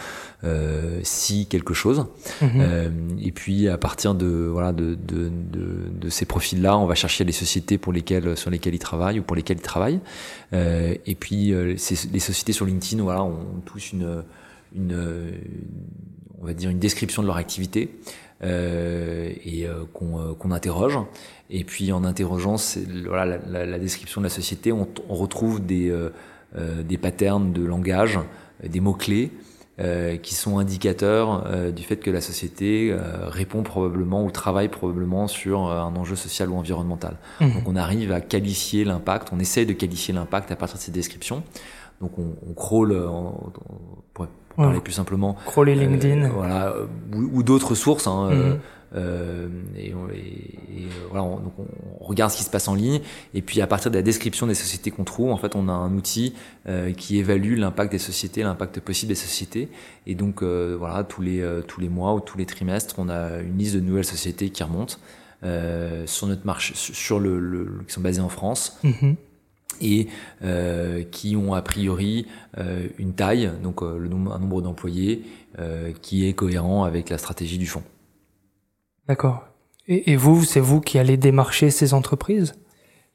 si 1.03 1.47
quelque 1.47 1.73
chose. 1.73 2.07
Mhm. 2.43 3.17
et 3.23 3.33
puis 3.33 3.69
à 3.69 3.79
partir 3.79 4.15
de 4.15 4.27
voilà 4.27 4.73
de 4.73 4.95
de, 4.95 5.31
de, 5.31 5.89
de 5.99 6.09
ces 6.11 6.27
profils 6.27 6.61
là, 6.61 6.77
on 6.77 6.87
va 6.87 6.95
chercher 6.95 7.25
les 7.25 7.33
sociétés 7.33 7.79
pour 7.79 7.93
lesquelles 7.93 8.37
sur 8.37 8.51
lesquelles 8.51 8.75
ils 8.75 8.79
travaillent 8.79 9.21
ou 9.21 9.23
pour 9.23 9.37
lesquelles 9.37 9.59
ils 9.59 9.63
travaillent. 9.63 10.01
et 10.53 11.17
puis 11.19 11.55
les 11.55 11.79
sociétés 11.79 12.53
sur 12.53 12.67
LinkedIn 12.67 13.03
voilà 13.03 13.23
ont 13.23 13.63
tous 13.65 13.93
une 13.93 14.25
une 14.77 15.31
on 16.45 16.47
va 16.47 16.53
dire 16.53 16.69
une 16.69 16.79
description 16.79 17.23
de 17.23 17.27
leur 17.27 17.39
activité 17.39 17.91
euh, 18.43 19.33
et 19.45 19.67
euh, 19.67 19.85
euh, 20.03 20.35
qu'on 20.35 20.51
interroge. 20.51 20.99
Et 21.49 21.65
puis 21.65 21.91
en 21.91 22.05
interrogeant 22.05 22.57
voilà, 23.07 23.39
la, 23.49 23.79
description 23.79 24.21
de 24.21 24.27
la 24.27 24.31
société, 24.31 24.71
on, 24.71 24.87
retrouve 25.09 25.65
des, 25.65 25.95
des 26.83 26.99
patterns 26.99 27.53
de 27.53 27.65
langage, 27.65 28.19
des 28.63 28.81
mots-clés 28.81 29.31
qui 30.23 30.35
sont 30.35 30.59
indicateurs 30.59 31.73
du 31.73 31.83
fait 31.83 31.97
que 31.97 32.11
la 32.11 32.21
société 32.21 32.97
répond 33.27 33.63
probablement 33.63 34.25
ou 34.25 34.31
travaille 34.31 34.69
probablement 34.69 35.29
sur 35.29 35.71
un 35.71 35.95
enjeu 35.97 36.17
social 36.17 36.49
ou 36.51 36.57
environnemental. 36.57 37.17
Mmh. 37.41 37.51
Donc 37.53 37.63
on 37.67 37.77
arrive 37.77 38.11
à 38.11 38.21
qualifier 38.21 38.85
l'impact, 38.85 39.29
on 39.33 39.39
essaye 39.39 39.67
de 39.67 39.75
qualifier 39.75 40.15
l'impact 40.15 40.51
à 40.51 40.57
partir 40.57 40.79
de 40.79 40.83
ces 40.83 40.93
descriptions. 40.93 41.43
Donc 42.05 42.19
on, 42.19 42.35
on 42.47 42.53
crawl, 42.53 42.95
pour, 44.13 44.27
parler 44.57 44.81
plus 44.81 44.93
simplement. 44.93 45.37
Crawler 45.47 45.73
euh, 45.75 45.87
LinkedIn. 45.87 46.29
voilà, 46.29 46.75
ou, 47.15 47.43
d'autres 47.43 47.75
sources. 47.75 48.07
Hein, 48.07 48.29
euh, 48.31 48.51
mhm. 48.51 48.61
euh, 48.97 49.49
et, 49.75 49.89
et, 49.89 50.87
voilà, 51.09 51.25
on, 51.25 51.39
donc 51.39 51.55
on, 51.59 52.05
regarde 52.05 52.31
ce 52.31 52.37
qui 52.37 52.43
se 52.43 52.51
passe 52.51 52.69
en 52.69 52.75
ligne, 52.75 53.01
et 53.33 53.41
puis 53.41 53.63
à 53.63 53.67
partir 53.67 53.91
de 53.91 53.97
la 53.97 54.03
description 54.03 54.47
des 54.47 54.55
sociétés 54.55 54.91
qu'on 54.91 55.05
trouve, 55.05 55.31
en 55.31 55.39
fait, 55.39 55.57
on 55.57 55.67
a 55.71 55.73
un 55.73 55.95
outil 55.95 56.35
qui 56.99 57.17
évalue 57.17 57.57
l'impact 57.57 57.93
des 57.93 57.99
sociétés, 57.99 58.43
l'impact 58.43 58.81
possible 58.81 59.09
des 59.09 59.15
sociétés, 59.15 59.71
et 60.07 60.15
donc 60.15 60.43
voilà, 60.43 61.05
tous 61.05 61.23
les 61.23 61.43
tous 61.67 61.81
les 61.81 61.89
mois 61.89 62.13
ou 62.13 62.21
tous 62.21 62.37
les 62.37 62.45
trimestres, 62.45 62.97
on 62.99 63.09
a 63.09 63.39
une 63.39 63.57
liste 63.57 63.75
de 63.75 63.81
nouvelles 63.81 64.05
sociétés 64.05 64.51
qui 64.51 64.63
remontent 64.63 64.97
sur 66.05 66.27
notre 66.27 66.45
marché, 66.45 66.75
sur 66.77 67.19
le, 67.19 67.41
le, 67.41 67.81
qui 67.87 67.95
sont 67.95 68.03
basées 68.03 68.21
en 68.21 68.29
France. 68.29 68.79
Mhm 68.85 69.17
et 69.81 70.09
euh, 70.43 71.03
qui 71.03 71.37
ont 71.37 71.55
a 71.55 71.63
priori 71.63 72.27
euh, 72.59 72.89
une 72.99 73.15
taille, 73.15 73.51
donc 73.63 73.83
euh, 73.83 73.99
le 73.99 74.09
nombre, 74.09 74.33
un 74.33 74.39
nombre 74.39 74.63
d'employés 74.63 75.23
qui 76.03 76.27
est 76.27 76.33
cohérent 76.33 76.83
avec 76.83 77.11
la 77.11 77.17
stratégie 77.17 77.59
du 77.59 77.67
fonds. 77.67 77.85
D'accord. 79.07 79.45
Et, 79.87 80.11
et, 80.11 80.17
vous, 80.17 80.43
c'est 80.43 80.59
vous 80.59 80.81
qui 80.81 80.99
allez 80.99 81.17
démarcher 81.17 81.71
ces 81.71 81.95
entreprises? 81.95 82.55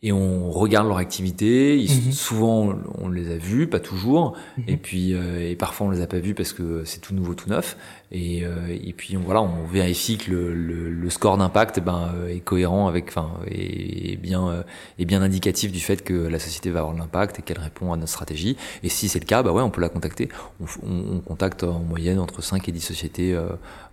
Et 0.02 0.14
on 0.14 0.50
regarde 0.50 0.88
leur 0.88 0.98
activité. 0.98 1.78
Mhm. 1.78 2.12
Souvent, 2.14 2.76
on 2.98 3.10
les 3.10 3.32
a 3.32 3.38
vus, 3.38 3.68
pas 3.68 3.82
toujours. 3.82 4.38
Mhm. 4.58 4.64
Et 4.68 4.78
puis, 4.78 5.14
euh, 5.14 5.50
et 5.50 5.56
parfois, 5.56 5.88
on 5.88 5.90
les 5.90 6.02
a 6.02 6.08
pas 6.08 6.20
vus 6.20 6.34
parce 6.34 6.54
que 6.54 6.84
c'est 6.86 7.00
tout 7.00 7.14
nouveau, 7.14 7.34
tout 7.34 7.50
neuf. 7.50 7.76
Et, 8.12 8.44
euh, 8.44 8.68
et 8.70 8.94
puis, 8.94 9.18
on, 9.18 9.22
voilà, 9.22 9.42
on 9.42 9.66
vérifie 9.66 10.18
que 10.18 10.32
le, 10.32 10.54
le, 10.54 10.90
le 10.90 11.10
score 11.10 11.38
d'impact 11.38 11.80
ben, 11.80 12.12
euh, 12.16 12.28
est 12.30 12.40
cohérent 12.40 12.88
avec, 12.88 13.10
enfin, 13.10 13.32
est, 13.48 14.18
bien, 14.18 14.64
est 14.98 15.06
bien 15.06 15.22
indicatif 15.22 15.72
du 15.72 15.80
fait 15.80 16.04
que 16.04 16.14
la 16.14 16.40
société 16.40 16.72
va 16.72 16.80
avoir 16.80 16.96
de 16.96 17.00
l'impact 17.00 17.40
et 17.40 17.42
qu'elle 17.42 17.60
répond 17.60 17.94
à 17.94 17.98
notre 17.98 18.12
stratégie. 18.12 18.58
Et 18.84 18.90
si 18.90 19.10
c'est 19.10 19.20
le 19.20 19.26
cas, 19.26 19.44
bah 19.44 19.52
ouais, 19.52 19.62
on 19.62 19.70
peut 19.70 19.82
la 19.82 19.90
contacter. 19.90 20.30
On, 20.60 20.66
on, 20.88 21.16
on 21.18 21.20
contacte 21.20 21.64
en 21.64 21.80
moyenne 21.80 22.20
entre 22.20 22.42
5 22.42 22.68
et 22.68 22.72
10 22.72 22.82
sociétés 22.82 23.38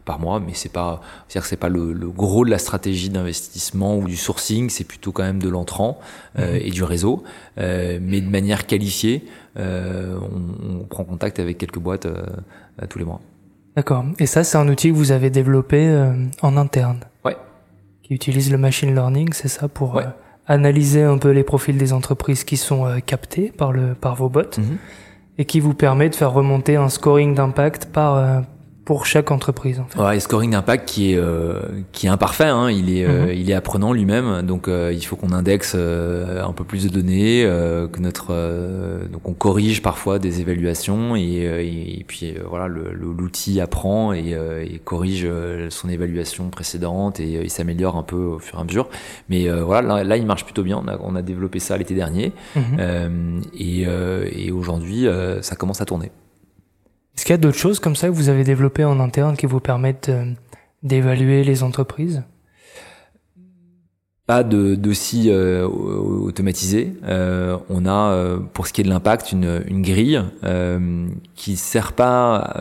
par 0.06 0.18
mois, 0.18 0.40
mais 0.40 0.54
c'est 0.54 0.72
pas, 0.72 1.02
c'est-à-dire 1.28 1.42
que 1.42 1.48
c'est 1.48 1.56
pas 1.58 1.68
le, 1.68 1.92
le, 1.92 2.08
gros 2.08 2.46
de 2.46 2.50
la 2.50 2.58
stratégie 2.58 3.10
d'investissement 3.10 3.98
ou 3.98 4.06
du 4.06 4.16
sourcing, 4.16 4.70
c'est 4.70 4.84
plutôt 4.84 5.12
quand 5.12 5.24
même 5.24 5.42
de 5.42 5.50
l'entrant 5.50 6.00
euh, 6.38 6.52
mhm. 6.52 6.60
et 6.62 6.70
du 6.70 6.82
réseau, 6.82 7.24
euh, 7.58 7.98
mais 8.00 8.22
de 8.22 8.30
manière 8.30 8.66
qualifiée, 8.66 9.26
euh, 9.58 10.18
on, 10.18 10.80
on, 10.80 10.84
prend 10.84 11.04
contact 11.04 11.40
avec 11.40 11.58
quelques 11.58 11.78
boîtes 11.78 12.06
euh, 12.06 12.24
tous 12.88 12.98
les 12.98 13.04
mois. 13.04 13.20
D'accord. 13.76 14.04
Et 14.18 14.26
ça, 14.26 14.42
c'est 14.42 14.56
un 14.56 14.68
outil 14.68 14.90
que 14.90 14.94
vous 14.96 15.12
avez 15.12 15.30
développé 15.30 15.86
euh, 15.86 16.12
en 16.42 16.56
interne. 16.56 17.00
Ouais. 17.24 17.36
Qui 18.02 18.14
utilise 18.14 18.50
le 18.50 18.58
machine 18.58 18.94
learning, 18.94 19.32
c'est 19.32 19.48
ça, 19.48 19.68
pour 19.68 19.94
ouais. 19.94 20.04
analyser 20.46 21.02
un 21.02 21.18
peu 21.18 21.30
les 21.30 21.44
profils 21.44 21.76
des 21.76 21.92
entreprises 21.92 22.44
qui 22.44 22.56
sont 22.56 23.00
captés 23.04 23.52
par 23.56 23.72
le 23.72 23.94
par 23.94 24.14
vos 24.16 24.28
bots. 24.28 24.58
Mhm. 24.58 24.78
Et 25.38 25.44
qui 25.44 25.60
vous 25.60 25.74
permet 25.74 26.08
de 26.08 26.14
faire 26.14 26.32
remonter 26.32 26.76
un 26.76 26.88
scoring 26.88 27.34
d'impact 27.34 27.86
par 27.86 28.42
pour 28.86 29.04
chaque 29.04 29.32
entreprise. 29.32 29.80
En 29.80 29.84
fait. 29.84 30.00
Ouais, 30.00 30.20
scoring 30.20 30.52
d'impact 30.52 30.88
qui 30.88 31.12
est 31.12 31.16
euh, 31.18 31.60
qui 31.90 32.06
est 32.06 32.08
imparfait, 32.08 32.44
hein, 32.44 32.70
il 32.70 32.96
est 32.96 33.04
euh, 33.04 33.26
mhm. 33.26 33.32
il 33.32 33.50
est 33.50 33.54
apprenant 33.54 33.92
lui-même, 33.92 34.42
donc 34.42 34.68
euh, 34.68 34.92
il 34.94 35.04
faut 35.04 35.16
qu'on 35.16 35.32
indexe 35.32 35.74
un 35.74 36.52
peu 36.52 36.62
plus 36.62 36.84
de 36.84 36.88
données, 36.88 37.42
que 37.92 38.00
notre 38.00 38.28
donc 39.12 39.28
on 39.28 39.32
corrige 39.32 39.82
parfois 39.82 40.20
des 40.20 40.40
évaluations 40.40 41.16
et, 41.16 41.98
et, 41.98 42.04
puis 42.06 42.34
voilà 42.48 42.68
l'outil 42.68 43.60
apprend 43.60 44.12
et, 44.12 44.36
et, 44.62 44.78
corrige 44.78 45.28
son 45.70 45.88
évaluation 45.88 46.48
précédente 46.48 47.18
et 47.18 47.40
il 47.42 47.50
s'améliore 47.50 47.96
un 47.96 48.04
peu 48.04 48.16
au 48.16 48.38
fur 48.38 48.58
et 48.58 48.60
à 48.60 48.64
mesure. 48.64 48.88
Mais 49.28 49.48
voilà 49.48 50.04
là, 50.04 50.16
il 50.16 50.26
marche 50.26 50.44
plutôt 50.44 50.62
bien. 50.62 50.80
On 50.82 50.86
a, 50.86 50.96
on 51.02 51.16
a 51.16 51.22
développé 51.22 51.58
ça 51.58 51.76
l'été 51.76 51.94
dernier 51.94 52.32
mhm. 52.54 53.42
et, 53.58 53.82
et 53.82 54.52
aujourd'hui 54.52 55.08
ça 55.40 55.56
commence 55.56 55.80
à 55.80 55.84
tourner. 55.84 56.12
Est-ce 57.16 57.24
qu'il 57.24 57.32
y 57.32 57.34
a 57.34 57.38
d'autres 57.38 57.58
choses 57.58 57.80
comme 57.80 57.96
ça 57.96 58.08
que 58.08 58.12
vous 58.12 58.28
avez 58.28 58.44
développées 58.44 58.84
en 58.84 59.00
interne 59.00 59.36
qui 59.36 59.46
vous 59.46 59.60
permettent 59.60 60.10
euh, 60.10 60.32
d'évaluer 60.82 61.44
les 61.44 61.62
entreprises? 61.62 62.22
Pas 64.26 64.42
de 64.42 64.74
d'aussi 64.74 65.30
euh, 65.30 65.68
automatisé. 65.68 66.94
Euh, 67.04 67.58
on 67.70 67.86
a 67.86 68.10
euh, 68.10 68.38
pour 68.40 68.66
ce 68.66 68.72
qui 68.72 68.80
est 68.80 68.84
de 68.84 68.88
l'impact 68.88 69.30
une, 69.30 69.62
grille 69.82 70.20
qui 71.36 71.56
sert 71.56 71.92
pas 71.92 72.56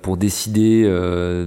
pour 0.00 0.16
décider 0.16 0.88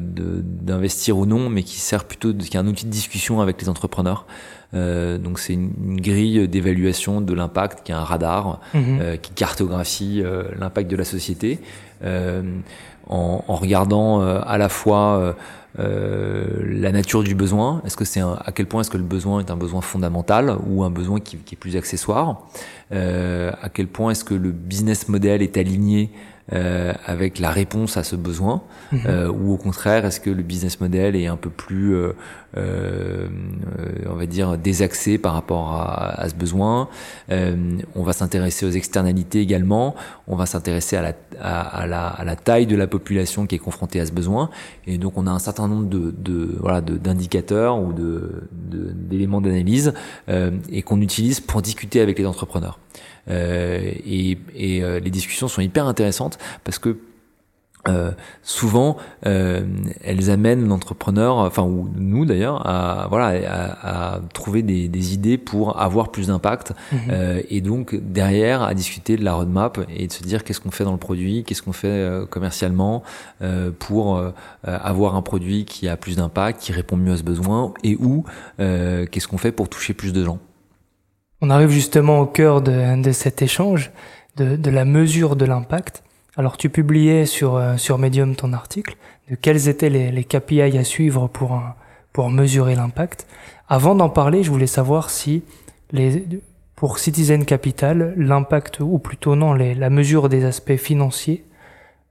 d'investir 0.01 1.17
ou 1.17 1.25
non, 1.25 1.49
mais 1.49 1.63
qui 1.63 1.79
sert 1.79 2.03
plutôt 2.03 2.33
qui 2.33 2.57
est 2.57 2.59
un 2.59 2.67
outil 2.67 2.85
de 2.85 2.91
discussion 2.91 3.39
avec 3.39 3.61
les 3.61 3.69
entrepreneurs. 3.69 4.25
Donc 4.73 5.39
c'est 5.39 5.53
une, 5.53 5.99
grille 5.99 6.47
d'évaluation 6.47 7.21
de 7.21 7.33
l'impact 7.33 7.83
qui 7.83 7.91
est 7.91 7.95
un 7.95 8.03
radar 8.03 8.61
mhm. 8.73 9.17
qui 9.21 9.33
cartographie 9.33 10.23
l'impact 10.57 10.89
de 10.89 10.95
la 10.95 11.03
société 11.03 11.59
en, 12.03 13.43
en, 13.47 13.55
regardant 13.55 14.21
à 14.21 14.57
la 14.57 14.69
fois 14.69 15.35
euh, 15.79 16.45
la 16.65 16.91
nature 16.91 17.23
du 17.23 17.33
besoin. 17.33 17.81
Est-ce 17.85 17.95
que 17.95 18.03
c'est 18.03 18.19
à 18.19 18.51
quel 18.53 18.65
point 18.65 18.81
est-ce 18.81 18.91
que 18.91 18.97
le 18.97 19.03
besoin 19.03 19.39
est 19.39 19.51
un 19.51 19.55
besoin 19.55 19.79
fondamental 19.79 20.57
ou 20.67 20.83
un 20.83 20.89
besoin 20.89 21.21
qui, 21.21 21.37
qui 21.37 21.55
est 21.55 21.57
plus 21.57 21.77
accessoire? 21.77 22.41
Euh, 22.91 23.51
À 23.61 23.69
quel 23.69 23.87
point 23.87 24.11
est-ce 24.11 24.25
que 24.25 24.33
le 24.33 24.51
business 24.51 25.07
model 25.07 25.41
est 25.41 25.55
aligné 25.55 26.09
euh, 26.53 26.93
avec 27.05 27.39
la 27.39 27.51
réponse 27.51 27.97
à 27.97 28.03
ce 28.03 28.15
besoin 28.15 28.63
mhm. 28.91 29.01
euh, 29.05 29.31
ou 29.31 29.53
au 29.53 29.57
contraire 29.57 30.05
est-ce 30.05 30.19
que 30.19 30.31
le 30.31 30.41
business 30.41 30.81
model 30.81 31.15
est 31.15 31.27
un 31.27 31.37
peu 31.37 31.51
plus 31.51 31.93
euh, 31.93 32.13
euh 32.57 33.27
on 34.09 34.15
va 34.15 34.25
dire 34.25 34.57
désaxé 34.57 35.17
par 35.17 35.33
rapport 35.33 35.71
à, 35.71 36.19
à 36.19 36.27
ce 36.29 36.35
besoin? 36.35 36.89
On 37.29 38.03
va 38.03 38.13
s'intéresser 38.13 38.65
aux 38.65 38.71
externalités 38.71 39.39
également. 39.39 39.95
On 40.27 40.35
va 40.35 40.45
s'intéresser 40.45 40.97
à 40.97 41.01
la, 41.01 41.13
à, 41.39 41.87
la, 41.87 42.07
à 42.07 42.25
la 42.25 42.35
taille 42.35 42.65
de 42.65 42.75
la 42.75 42.87
population 42.87 43.45
qui 43.45 43.55
est 43.55 43.59
confrontée 43.59 43.99
à 43.99 44.05
ce 44.05 44.11
besoin. 44.11 44.49
Et 44.85 44.97
donc 44.97 45.13
on 45.17 45.27
a 45.27 45.31
un 45.31 45.39
certain 45.39 45.67
nombre 45.67 45.87
de, 45.87 46.13
de 46.17 46.57
voilà 46.59 46.81
d'indicateurs 46.81 47.79
ou 47.79 47.93
de 47.93 48.43
d'éléments 48.51 49.41
d'analyse 49.41 49.93
et 50.27 50.81
qu'on 50.81 51.01
utilise 51.01 51.39
pour 51.39 51.61
discuter 51.61 52.01
avec 52.01 52.19
les 52.19 52.25
entrepreneurs. 52.25 52.79
euh, 52.91 53.10
et, 53.27 54.37
et 54.55 54.83
euh, 54.83 54.99
les 54.99 55.09
discussions 55.09 55.47
sont 55.47 55.61
hyper 55.61 55.85
intéressantes 55.85 56.37
parce 56.63 56.79
que 56.79 56.97
euh, 57.87 58.11
souvent, 58.43 58.97
euh, 59.25 59.65
elles 60.03 60.29
amènent 60.29 60.67
l'entrepreneur, 60.67 61.37
enfin 61.37 61.63
ou 61.63 61.89
nous 61.95 62.25
d'ailleurs, 62.25 62.67
à 62.67 63.07
voilà, 63.09 63.39
à, 63.49 64.15
à 64.15 64.19
trouver 64.33 64.61
des, 64.61 64.87
des, 64.87 65.13
idées 65.13 65.37
pour 65.39 65.79
avoir 65.81 66.11
plus 66.11 66.27
d'impact, 66.27 66.73
mhm. 66.91 66.99
euh, 67.09 67.41
et 67.49 67.61
donc 67.61 67.95
derrière 67.95 68.61
à 68.61 68.75
discuter 68.75 69.17
de 69.17 69.23
la 69.23 69.33
roadmap 69.33 69.79
et 69.89 70.07
de 70.07 70.11
se 70.11 70.21
dire 70.21 70.43
qu'est-ce 70.43 70.59
qu'on 70.59 70.71
fait 70.71 70.83
dans 70.83 70.91
le 70.91 70.99
produit, 70.99 71.43
qu'est-ce 71.43 71.63
qu'on 71.63 71.73
fait 71.73 71.87
euh, 71.87 72.25
commercialement 72.25 73.03
pour 73.79 74.21
avoir 74.63 75.15
un 75.15 75.21
produit 75.21 75.65
qui 75.65 75.87
a 75.87 75.97
plus 75.97 76.17
d'impact, 76.17 76.61
qui 76.61 76.71
répond 76.71 76.97
mieux 76.97 77.13
à 77.13 77.17
ce 77.17 77.23
besoin, 77.23 77.73
et 77.83 77.95
où 77.95 78.23
qu'est-ce 78.57 79.27
qu'on 79.27 79.37
fait 79.37 79.51
pour 79.51 79.69
toucher 79.69 79.93
plus 79.93 80.13
de 80.13 80.23
gens. 80.23 80.39
On 81.41 81.49
arrive 81.49 81.69
justement 81.69 82.19
au 82.19 82.27
cœur 82.27 82.61
de, 82.61 83.01
de 83.01 83.11
cet 83.11 83.41
échange, 83.41 83.91
de, 84.37 84.55
de, 84.55 84.69
la 84.69 84.85
mesure 84.85 85.35
de 85.35 85.45
l'impact. 85.45 86.03
Alors 86.37 86.55
tu 86.55 86.69
publiais 86.69 87.25
sur, 87.25 87.55
euh, 87.55 87.77
sur 87.77 87.97
Medium 87.97 88.35
ton 88.35 88.53
article 88.53 88.95
de 89.29 89.35
quels 89.35 89.67
étaient 89.67 89.89
les, 89.89 90.11
les 90.11 90.23
KPI 90.23 90.77
à 90.77 90.83
suivre 90.83 91.27
pour, 91.27 91.61
pour 92.13 92.29
mesurer 92.29 92.75
l'impact. 92.75 93.25
Avant 93.67 93.95
d'en 93.95 94.09
parler, 94.09 94.43
je 94.43 94.51
voulais 94.51 94.67
savoir 94.67 95.09
si 95.09 95.43
les, 95.91 96.25
pour 96.75 96.99
Citizen 96.99 97.45
Capital, 97.45 98.13
l'impact, 98.17 98.79
ou 98.79 98.99
plutôt 98.99 99.35
non, 99.35 99.53
les, 99.53 99.73
la 99.73 99.89
mesure 99.89 100.29
des 100.29 100.45
aspects 100.45 100.77
financiers 100.77 101.43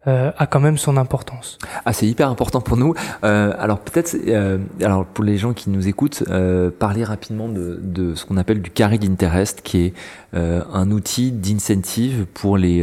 euh, 0.06 0.32
a 0.38 0.46
quand 0.46 0.60
même 0.60 0.78
son 0.78 0.96
importance. 0.96 1.58
Ah, 1.84 1.92
c'est 1.92 2.06
hyper 2.06 2.28
important 2.28 2.60
pour 2.60 2.76
nous. 2.76 2.94
Euh, 3.24 3.52
alors 3.58 3.80
peut-être, 3.80 4.16
euh, 4.26 4.58
alors 4.82 5.04
pour 5.04 5.24
les 5.24 5.36
gens 5.36 5.52
qui 5.52 5.70
nous 5.70 5.88
écoutent, 5.88 6.24
euh, 6.30 6.70
parler 6.70 7.04
rapidement 7.04 7.48
de, 7.48 7.78
de 7.82 8.14
ce 8.14 8.24
qu'on 8.24 8.36
appelle 8.36 8.62
du 8.62 8.70
carré 8.70 8.98
d'interest, 8.98 9.60
qui 9.62 9.86
est 9.86 9.94
euh, 10.34 10.62
un 10.72 10.90
outil 10.90 11.32
d'incentive 11.32 12.26
pour 12.32 12.56
les, 12.56 12.80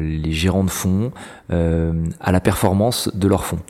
les 0.00 0.32
gérants 0.32 0.64
de 0.64 0.70
fonds 0.70 1.12
à 1.50 2.32
la 2.32 2.40
performance 2.40 3.10
de 3.14 3.28
leurs 3.28 3.44
fonds. 3.44 3.60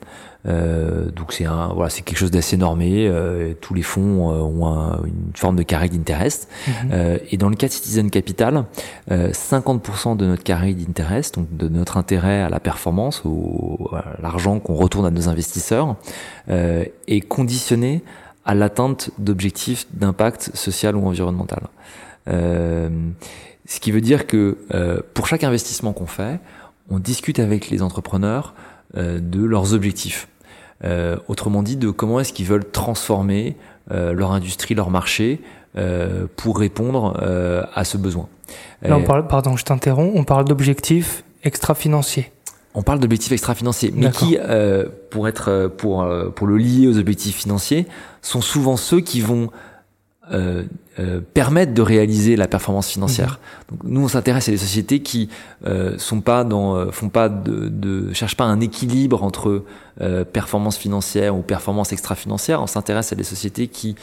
Euh, 0.47 1.09
donc 1.11 1.33
c'est 1.33 1.45
un 1.45 1.69
voilà 1.73 1.89
c'est 1.89 2.01
quelque 2.01 2.17
chose 2.17 2.31
d'assez 2.31 2.57
normé. 2.57 3.07
Euh, 3.07 3.53
tous 3.59 3.73
les 3.73 3.81
fonds 3.81 4.31
euh, 4.31 4.41
ont 4.41 5.03
une 5.05 5.31
forme 5.35 5.55
de 5.55 5.63
carré 5.63 5.89
d'interest. 5.89 6.47
Mhm. 6.67 6.73
Euh, 6.91 7.17
et 7.31 7.37
dans 7.37 7.49
le 7.49 7.55
cas 7.55 7.67
de 7.67 7.71
Citizen 7.71 8.09
Capital, 8.09 8.65
50% 9.09 10.17
de 10.17 10.25
notre 10.25 10.43
carré 10.43 10.73
d'interest, 10.73 11.35
donc 11.35 11.55
de 11.55 11.67
notre 11.67 11.97
intérêt 11.97 12.41
à 12.41 12.49
la 12.49 12.59
performance, 12.59 13.21
au, 13.25 13.89
à 13.93 14.21
l'argent 14.21 14.59
qu'on 14.59 14.75
retourne 14.75 15.05
à 15.05 15.11
nos 15.11 15.29
investisseurs, 15.29 15.95
est 16.47 17.21
conditionné 17.21 18.03
à 18.45 18.53
l'atteinte 18.53 19.11
d'objectifs 19.17 19.87
d'impact 19.93 20.51
social 20.53 20.95
ou 20.95 21.07
environnemental. 21.07 21.63
ce 22.27 23.79
qui 23.79 23.91
veut 23.91 24.01
dire 24.01 24.27
que 24.27 24.57
pour 25.13 25.27
chaque 25.27 25.43
investissement 25.43 25.93
qu'on 25.93 26.07
fait, 26.07 26.39
on 26.89 26.99
discute 26.99 27.39
avec 27.39 27.69
les 27.69 27.81
entrepreneurs 27.81 28.53
de 28.95 29.43
leurs 29.43 29.73
objectifs. 29.73 30.27
Euh, 30.85 31.17
autrement 31.27 31.63
dit, 31.63 31.77
de 31.77 31.89
comment 31.89 32.19
est-ce 32.19 32.33
qu'ils 32.33 32.45
veulent 32.45 32.69
transformer 32.69 33.55
euh, 33.91 34.13
leur 34.13 34.31
industrie, 34.31 34.75
leur 34.75 34.89
marché 34.89 35.41
euh, 35.77 36.27
pour 36.35 36.59
répondre 36.59 37.17
à 37.73 37.83
ce 37.83 37.97
besoin. 37.97 38.27
Là, 38.81 38.97
on 38.97 39.03
parle, 39.03 39.27
pardon, 39.27 39.57
je 39.57 39.65
t'interromps, 39.65 40.11
on 40.15 40.23
parle 40.23 40.45
d'objectifs 40.45 41.23
extra-financiers. 41.43 42.31
On 42.75 42.83
parle 42.83 42.99
d'objectifs 42.99 43.31
extra-financiers, 43.31 43.93
mais 43.95 44.11
qui, 44.11 44.37
pour 45.09 45.27
être, 45.27 45.71
pour 45.77 46.05
pour 46.35 46.47
le 46.47 46.57
lier 46.57 46.87
aux 46.87 46.97
objectifs 46.97 47.37
financiers, 47.37 47.87
sont 48.21 48.41
souvent 48.41 48.77
ceux 48.77 48.99
qui 48.99 49.21
vont 49.21 49.49
euh, 50.99 51.05
euh, 51.05 51.21
permettent 51.33 51.73
de 51.73 51.81
réaliser 51.81 52.35
la 52.35 52.47
performance 52.47 52.87
financière. 52.87 53.39
Mhm. 53.71 53.77
Donc 53.77 53.91
nous 53.91 54.01
on 54.05 54.07
s'intéresse 54.07 54.47
à 54.47 54.51
des 54.51 54.57
sociétés 54.57 55.01
qui 55.01 55.29
euh, 55.65 55.97
sont 55.97 56.21
pas 56.21 56.43
dans 56.43 56.75
euh, 56.75 56.91
font 56.91 57.09
pas 57.09 57.29
de, 57.29 57.67
de 57.69 58.13
cherchent 58.13 58.37
pas 58.37 58.45
un 58.45 58.61
équilibre 58.61 59.23
entre 59.23 59.63
euh, 60.01 60.23
performance 60.23 60.77
financière 60.77 61.35
ou 61.35 61.41
performance 61.41 61.91
extra-financière. 61.91 62.61
On 62.61 62.67
s'intéresse 62.67 63.11
à 63.11 63.15
des 63.15 63.23
sociétés 63.23 63.67
qui 63.67 63.95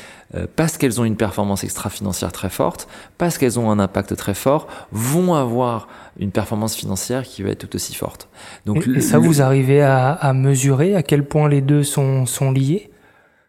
parce 0.56 0.78
qu'elles 0.78 0.98
ont 1.00 1.04
une 1.04 1.16
performance 1.16 1.62
extra-financière 1.62 2.32
très 2.32 2.48
forte, 2.48 2.88
parce 3.18 3.36
qu'elles 3.36 3.58
ont 3.58 3.70
un 3.70 3.78
impact 3.78 4.16
très 4.16 4.32
fort, 4.32 4.66
vont 4.90 5.34
avoir 5.34 5.88
une 6.18 6.30
performance 6.30 6.74
financière 6.74 7.24
qui 7.24 7.42
va 7.42 7.50
être 7.50 7.58
tout 7.58 7.76
aussi 7.76 7.94
forte. 7.94 8.28
Donc 8.64 8.86
et, 8.86 9.02
ça 9.02 9.18
vous 9.18 9.42
arrivez 9.42 9.82
à, 9.82 10.12
à 10.12 10.32
mesurer 10.32 10.96
à 10.96 11.02
quel 11.02 11.24
point 11.24 11.48
les 11.48 11.60
deux 11.60 11.82
sont 11.82 12.24
sont 12.24 12.50
liés? 12.50 12.91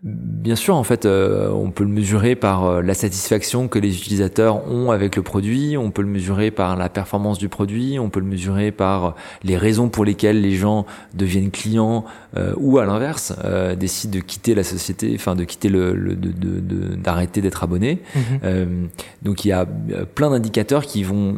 Bien 0.03 0.57
sûr, 0.57 0.75
en 0.75 0.83
fait, 0.83 1.05
euh, 1.05 1.49
on 1.49 1.71
peut 1.71 1.85
le 1.85 1.89
mesurer 1.89 2.35
par 2.35 2.65
euh, 2.65 2.81
la 2.81 2.93
satisfaction 2.93 3.69
que 3.69 3.79
les 3.79 3.95
utilisateurs 3.95 4.69
ont 4.69 4.91
avec 4.91 5.15
le 5.15 5.21
produit, 5.21 5.77
on 5.77 5.91
peut 5.91 6.01
le 6.01 6.09
mesurer 6.09 6.51
par 6.51 6.75
la 6.75 6.89
performance 6.89 7.37
du 7.37 7.47
produit, 7.47 7.97
on 7.99 8.09
peut 8.09 8.19
le 8.19 8.25
mesurer 8.25 8.73
par 8.73 9.05
euh, 9.05 9.11
les 9.45 9.55
raisons 9.55 9.87
pour 9.87 10.03
lesquelles 10.03 10.41
les 10.41 10.55
gens 10.55 10.85
deviennent 11.13 11.51
clients 11.51 12.03
ou 12.57 12.79
à 12.79 12.85
l'inverse 12.85 13.31
décident 13.77 14.15
de 14.15 14.19
quitter 14.19 14.55
la 14.55 14.63
société, 14.63 15.11
enfin 15.13 15.35
de 15.35 15.43
quitter 15.43 15.69
le, 15.69 15.93
d'arrêter 16.95 17.41
de, 17.41 17.45
d'être 17.45 17.63
abonné. 17.63 18.01
Mhm. 18.15 18.89
donc 19.21 19.45
il 19.45 19.49
y 19.49 19.51
a 19.51 19.67
plein 20.15 20.31
d'indicateurs 20.31 20.83
qui 20.87 21.03
vont 21.03 21.37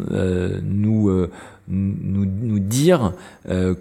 nous 0.64 1.28
nous, 1.68 2.26
nous 2.26 2.60
dire 2.60 3.14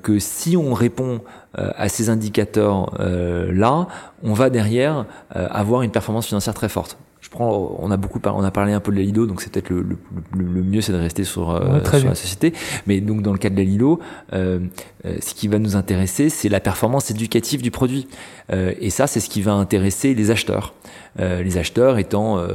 que 0.02 0.18
si 0.18 0.56
on 0.56 0.72
répond 0.72 1.20
euh, 1.56 1.70
à 1.76 1.88
ces 1.88 2.10
indicateurs 2.10 2.94
euh, 2.98 3.52
là, 3.52 3.86
on 4.24 4.32
va 4.32 4.50
derrière 4.50 5.06
euh, 5.36 5.46
avoir 5.50 5.82
une 5.82 5.92
performance 5.92 6.26
financière 6.26 6.52
très 6.52 6.68
forte. 6.68 6.98
Prends, 7.34 7.76
on 7.80 7.90
a 7.90 7.96
beaucoup 7.96 8.20
parlé, 8.20 8.38
on 8.40 8.44
a 8.44 8.52
parlé 8.52 8.72
un 8.74 8.78
peu 8.78 8.92
de 8.92 8.96
la 8.96 9.02
Lido, 9.02 9.26
donc 9.26 9.42
c'est 9.42 9.50
peut-être 9.50 9.70
le, 9.70 9.82
le, 9.82 9.96
le, 10.36 10.62
mieux, 10.62 10.80
c'est 10.80 10.92
de 10.92 10.98
rester 10.98 11.24
sur, 11.24 11.50
euh, 11.50 11.82
sur 11.82 12.08
la 12.08 12.14
société. 12.14 12.52
Mais 12.86 13.00
donc 13.00 13.22
dans 13.22 13.32
le 13.32 13.38
cas 13.38 13.50
de 13.50 13.56
la 13.56 13.64
Lilo, 13.64 13.98
euh, 14.32 14.60
euh, 15.04 15.16
ce 15.20 15.34
qui 15.34 15.48
va 15.48 15.58
nous 15.58 15.74
intéresser, 15.74 16.28
c'est 16.28 16.48
la 16.48 16.60
performance 16.60 17.10
éducative 17.10 17.60
du 17.60 17.72
produit. 17.72 18.06
Et 18.52 18.90
ça, 18.90 19.06
c'est 19.06 19.20
ce 19.20 19.30
qui 19.30 19.40
va 19.40 19.54
intéresser 19.54 20.14
les 20.14 20.30
acheteurs. 20.30 20.74
les 21.18 21.56
acheteurs 21.56 21.96
étant 21.96 22.46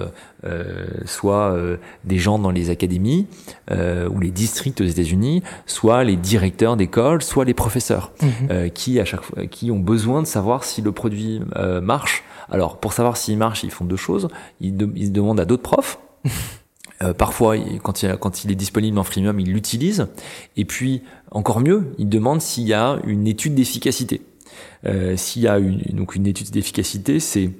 soit 1.06 1.58
des 2.06 2.20
gens 2.20 2.38
dans 2.38 2.52
les 2.52 2.70
académies 2.70 3.26
ou 3.72 4.20
les 4.20 4.30
districts 4.30 4.80
aux 4.82 4.86
États-Unis, 4.86 5.42
soit 5.65 6.04
les 6.04 6.15
directeurs 6.15 6.78
d'école, 6.78 7.24
soit 7.24 7.44
les 7.44 7.56
professeurs, 7.56 8.12
mhm. 8.22 8.70
qui 8.70 9.00
à 9.00 9.06
chaque 9.06 9.24
fois, 9.24 9.48
qui 9.48 9.72
ont 9.72 9.80
besoin 9.80 10.22
de 10.22 10.28
savoir 10.28 10.63
si 10.63 10.84
le 10.84 10.92
produit 10.92 11.42
marche 11.82 12.24
alors, 12.52 12.80
pour 12.80 12.94
savoir 12.94 13.18
s'il 13.18 13.38
marche, 13.38 13.64
ils 13.64 13.72
font 13.72 13.86
deux 13.86 13.96
choses. 13.96 14.28
Ils, 14.62 14.74
se 14.80 15.12
demandent 15.12 15.40
à 15.40 15.46
d'autres 15.46 15.64
profs. 15.64 16.00
Euh, 17.02 17.14
parfois, 17.14 17.56
quand 17.82 18.04
il, 18.04 18.18
quand 18.18 18.44
il, 18.44 18.52
est 18.52 18.56
disponible 18.56 19.00
en 19.00 19.06
freemium, 19.06 19.40
ils 19.40 19.54
l'utilisent. 19.54 20.08
Et 20.58 20.66
puis, 20.66 21.02
encore 21.32 21.62
mieux, 21.62 21.94
ils 21.98 22.10
demandent 22.10 22.42
s'il 22.42 22.68
y 22.68 22.74
a 22.74 23.00
une 23.06 23.26
étude 23.26 23.56
d'efficacité. 23.56 24.20
Euh, 24.86 25.16
s'il 25.16 25.44
y 25.44 25.48
a 25.48 25.60
une, 25.60 25.82
donc 25.94 26.16
une 26.16 26.28
étude 26.28 26.50
d'efficacité, 26.50 27.22
c'est 27.22 27.52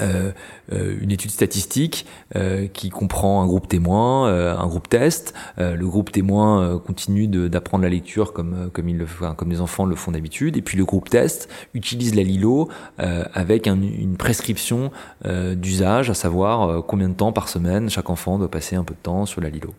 euh, 0.00 0.32
euh, 0.72 0.96
une 1.00 1.10
étude 1.10 1.30
statistique 1.30 2.06
euh, 2.36 2.66
qui 2.66 2.88
comprend 2.88 3.42
un 3.42 3.46
groupe 3.46 3.68
témoin, 3.68 4.28
euh, 4.28 4.56
un 4.56 4.66
groupe 4.66 4.88
test. 4.88 5.34
le 5.58 5.86
groupe 5.86 6.10
témoin 6.10 6.78
continue 6.78 7.28
d'apprendre 7.28 7.84
la 7.84 7.90
lecture 7.90 8.32
comme 8.32 8.70
comme 8.72 8.88
il 8.88 8.98
le 8.98 9.06
comme 9.36 9.50
les 9.50 9.60
enfants 9.60 9.84
le 9.84 9.96
font 9.96 10.12
d'habitude, 10.12 10.56
et 10.56 10.62
puis 10.62 10.78
le 10.78 10.84
groupe 10.84 11.10
test 11.10 11.48
utilise 11.74 12.14
la 12.14 12.22
Lilo 12.22 12.68
avec 12.98 13.66
un, 13.66 13.80
une 13.80 14.16
prescription 14.16 14.90
d'usage, 15.24 16.10
à 16.10 16.14
savoir 16.14 16.84
combien 16.86 17.08
de 17.08 17.14
temps 17.14 17.32
par 17.32 17.48
semaine 17.48 17.90
chaque 17.90 18.10
enfant 18.10 18.38
doit 18.38 18.50
passer 18.50 18.76
un 18.76 18.84
peu 18.84 18.94
de 18.94 19.00
temps 19.00 19.26
sur 19.26 19.40
la 19.40 19.50
Lilo. 19.50 19.74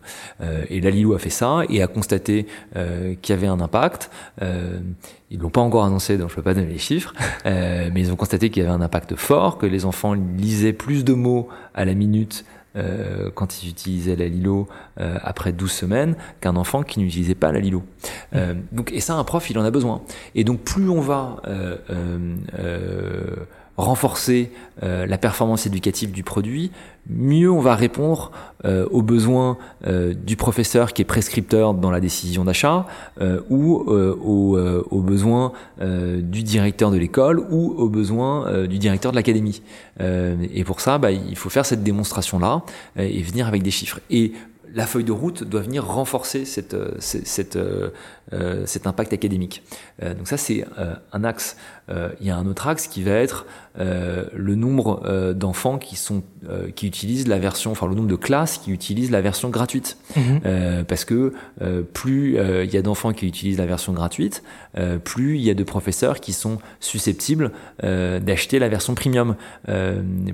et 0.68 0.80
la 0.80 0.90
Lilo 0.90 1.14
a 1.14 1.18
fait 1.18 1.30
ça 1.30 1.62
et 1.68 1.82
a 1.82 1.86
constaté 1.86 2.46
qu'il 2.74 3.34
y 3.34 3.38
avait 3.38 3.48
un 3.48 3.60
impact. 3.60 4.10
Ils 5.30 5.40
l'ont 5.40 5.50
pas 5.50 5.60
encore 5.60 5.84
annoncé, 5.84 6.18
donc 6.18 6.30
je 6.30 6.36
peux 6.36 6.42
pas 6.42 6.54
donner 6.54 6.68
les 6.68 6.78
chiffres, 6.78 7.12
euh, 7.46 7.90
mais 7.92 8.00
ils 8.00 8.12
ont 8.12 8.16
constaté 8.16 8.48
qu'il 8.48 8.62
y 8.62 8.66
avait 8.66 8.74
un 8.74 8.80
impact 8.80 9.16
fort, 9.16 9.58
que 9.58 9.66
les 9.66 9.84
enfants 9.84 10.05
lisaient 10.14 10.72
plus 10.72 11.04
de 11.04 11.12
mots 11.12 11.48
à 11.74 11.84
la 11.84 11.94
minute 11.94 12.44
euh, 12.76 13.30
quand 13.34 13.62
ils 13.62 13.70
utilisaient 13.70 14.16
la 14.16 14.28
Lilo 14.28 14.68
euh, 15.00 15.18
après 15.22 15.52
12 15.52 15.70
semaines 15.70 16.16
qu'un 16.42 16.56
enfant 16.56 16.82
qui 16.82 16.98
n'utilisait 16.98 17.34
pas 17.34 17.50
la 17.50 17.58
Lilo. 17.58 17.82
Euh, 18.34 18.54
donc, 18.70 18.92
et 18.92 19.00
ça, 19.00 19.14
un 19.14 19.24
prof, 19.24 19.48
il 19.48 19.58
en 19.58 19.64
a 19.64 19.70
besoin. 19.70 20.02
Et 20.34 20.44
donc, 20.44 20.60
plus 20.60 20.90
on 20.90 21.00
va 21.00 21.40
renforcer 23.76 24.50
euh, 24.82 25.06
la 25.06 25.18
performance 25.18 25.66
éducative 25.66 26.10
du 26.10 26.22
produit, 26.22 26.70
mieux 27.08 27.50
on 27.50 27.60
va 27.60 27.74
répondre 27.74 28.32
euh, 28.64 28.86
aux 28.90 29.02
besoins 29.02 29.58
euh, 29.86 30.14
du 30.14 30.36
professeur 30.36 30.92
qui 30.92 31.02
est 31.02 31.06
prescripteur 31.06 31.74
dans 31.74 31.90
la 31.90 32.00
décision 32.00 32.44
d'achat 32.44 32.86
ou 33.50 33.74
aux, 33.76 35.02
besoins 35.02 35.52
du 35.78 36.42
directeur 36.42 36.90
de 36.90 36.96
l'école 36.96 37.40
ou 37.50 37.74
aux 37.76 37.88
besoins 37.88 38.66
du 38.66 38.78
directeur 38.78 39.12
de 39.12 39.16
l'académie. 39.16 39.62
et 40.00 40.64
pour 40.64 40.80
ça, 40.80 40.98
bah, 40.98 41.10
il 41.12 41.36
faut 41.36 41.50
faire 41.50 41.64
cette 41.64 41.82
démonstration-là 41.82 42.62
et 42.96 43.22
venir 43.22 43.46
avec 43.46 43.62
des 43.62 43.70
chiffres. 43.70 44.00
Et 44.10 44.32
la 44.74 44.86
feuille 44.86 45.04
de 45.04 45.12
route 45.12 45.44
doit 45.44 45.62
venir 45.62 45.86
renforcer 45.86 46.44
cette, 46.44 46.76
cet 48.64 48.86
impact 48.86 49.12
académique. 49.12 49.62
donc 50.00 50.26
ça, 50.26 50.36
c'est 50.36 50.64
un 51.12 51.24
axe. 51.24 51.56
il 51.88 52.26
y 52.26 52.30
a 52.30 52.36
un 52.36 52.46
autre 52.46 52.66
axe 52.66 52.86
qui 52.88 53.02
va 53.02 53.12
être 53.12 53.46
euh, 53.78 54.24
le 54.34 54.54
nombre 54.54 55.02
euh, 55.04 55.34
d'enfants 55.34 55.76
qui 55.76 55.96
sont 55.96 56.22
euh, 56.48 56.70
qui 56.74 56.86
utilisent 56.86 57.28
la 57.28 57.38
version, 57.38 57.72
enfin 57.72 57.86
le 57.86 57.94
nombre 57.94 58.08
de 58.08 58.16
classes 58.16 58.56
qui 58.56 58.70
utilisent 58.70 59.10
la 59.10 59.20
version 59.20 59.50
gratuite, 59.50 59.98
mhm. 60.16 60.84
parce 60.88 61.04
que 61.04 61.34
plus 61.92 62.36
il 62.36 62.72
y 62.72 62.76
a 62.76 62.82
d'enfants 62.82 63.12
qui 63.12 63.26
utilisent 63.26 63.58
la 63.58 63.66
version 63.66 63.92
gratuite, 63.92 64.42
plus 65.04 65.36
il 65.36 65.42
y 65.42 65.50
a 65.50 65.54
de 65.54 65.64
professeurs 65.64 66.20
qui 66.20 66.32
sont 66.32 66.58
susceptibles 66.80 67.50
d'acheter 67.82 68.58
la 68.58 68.68
version 68.68 68.94
premium 68.94 69.36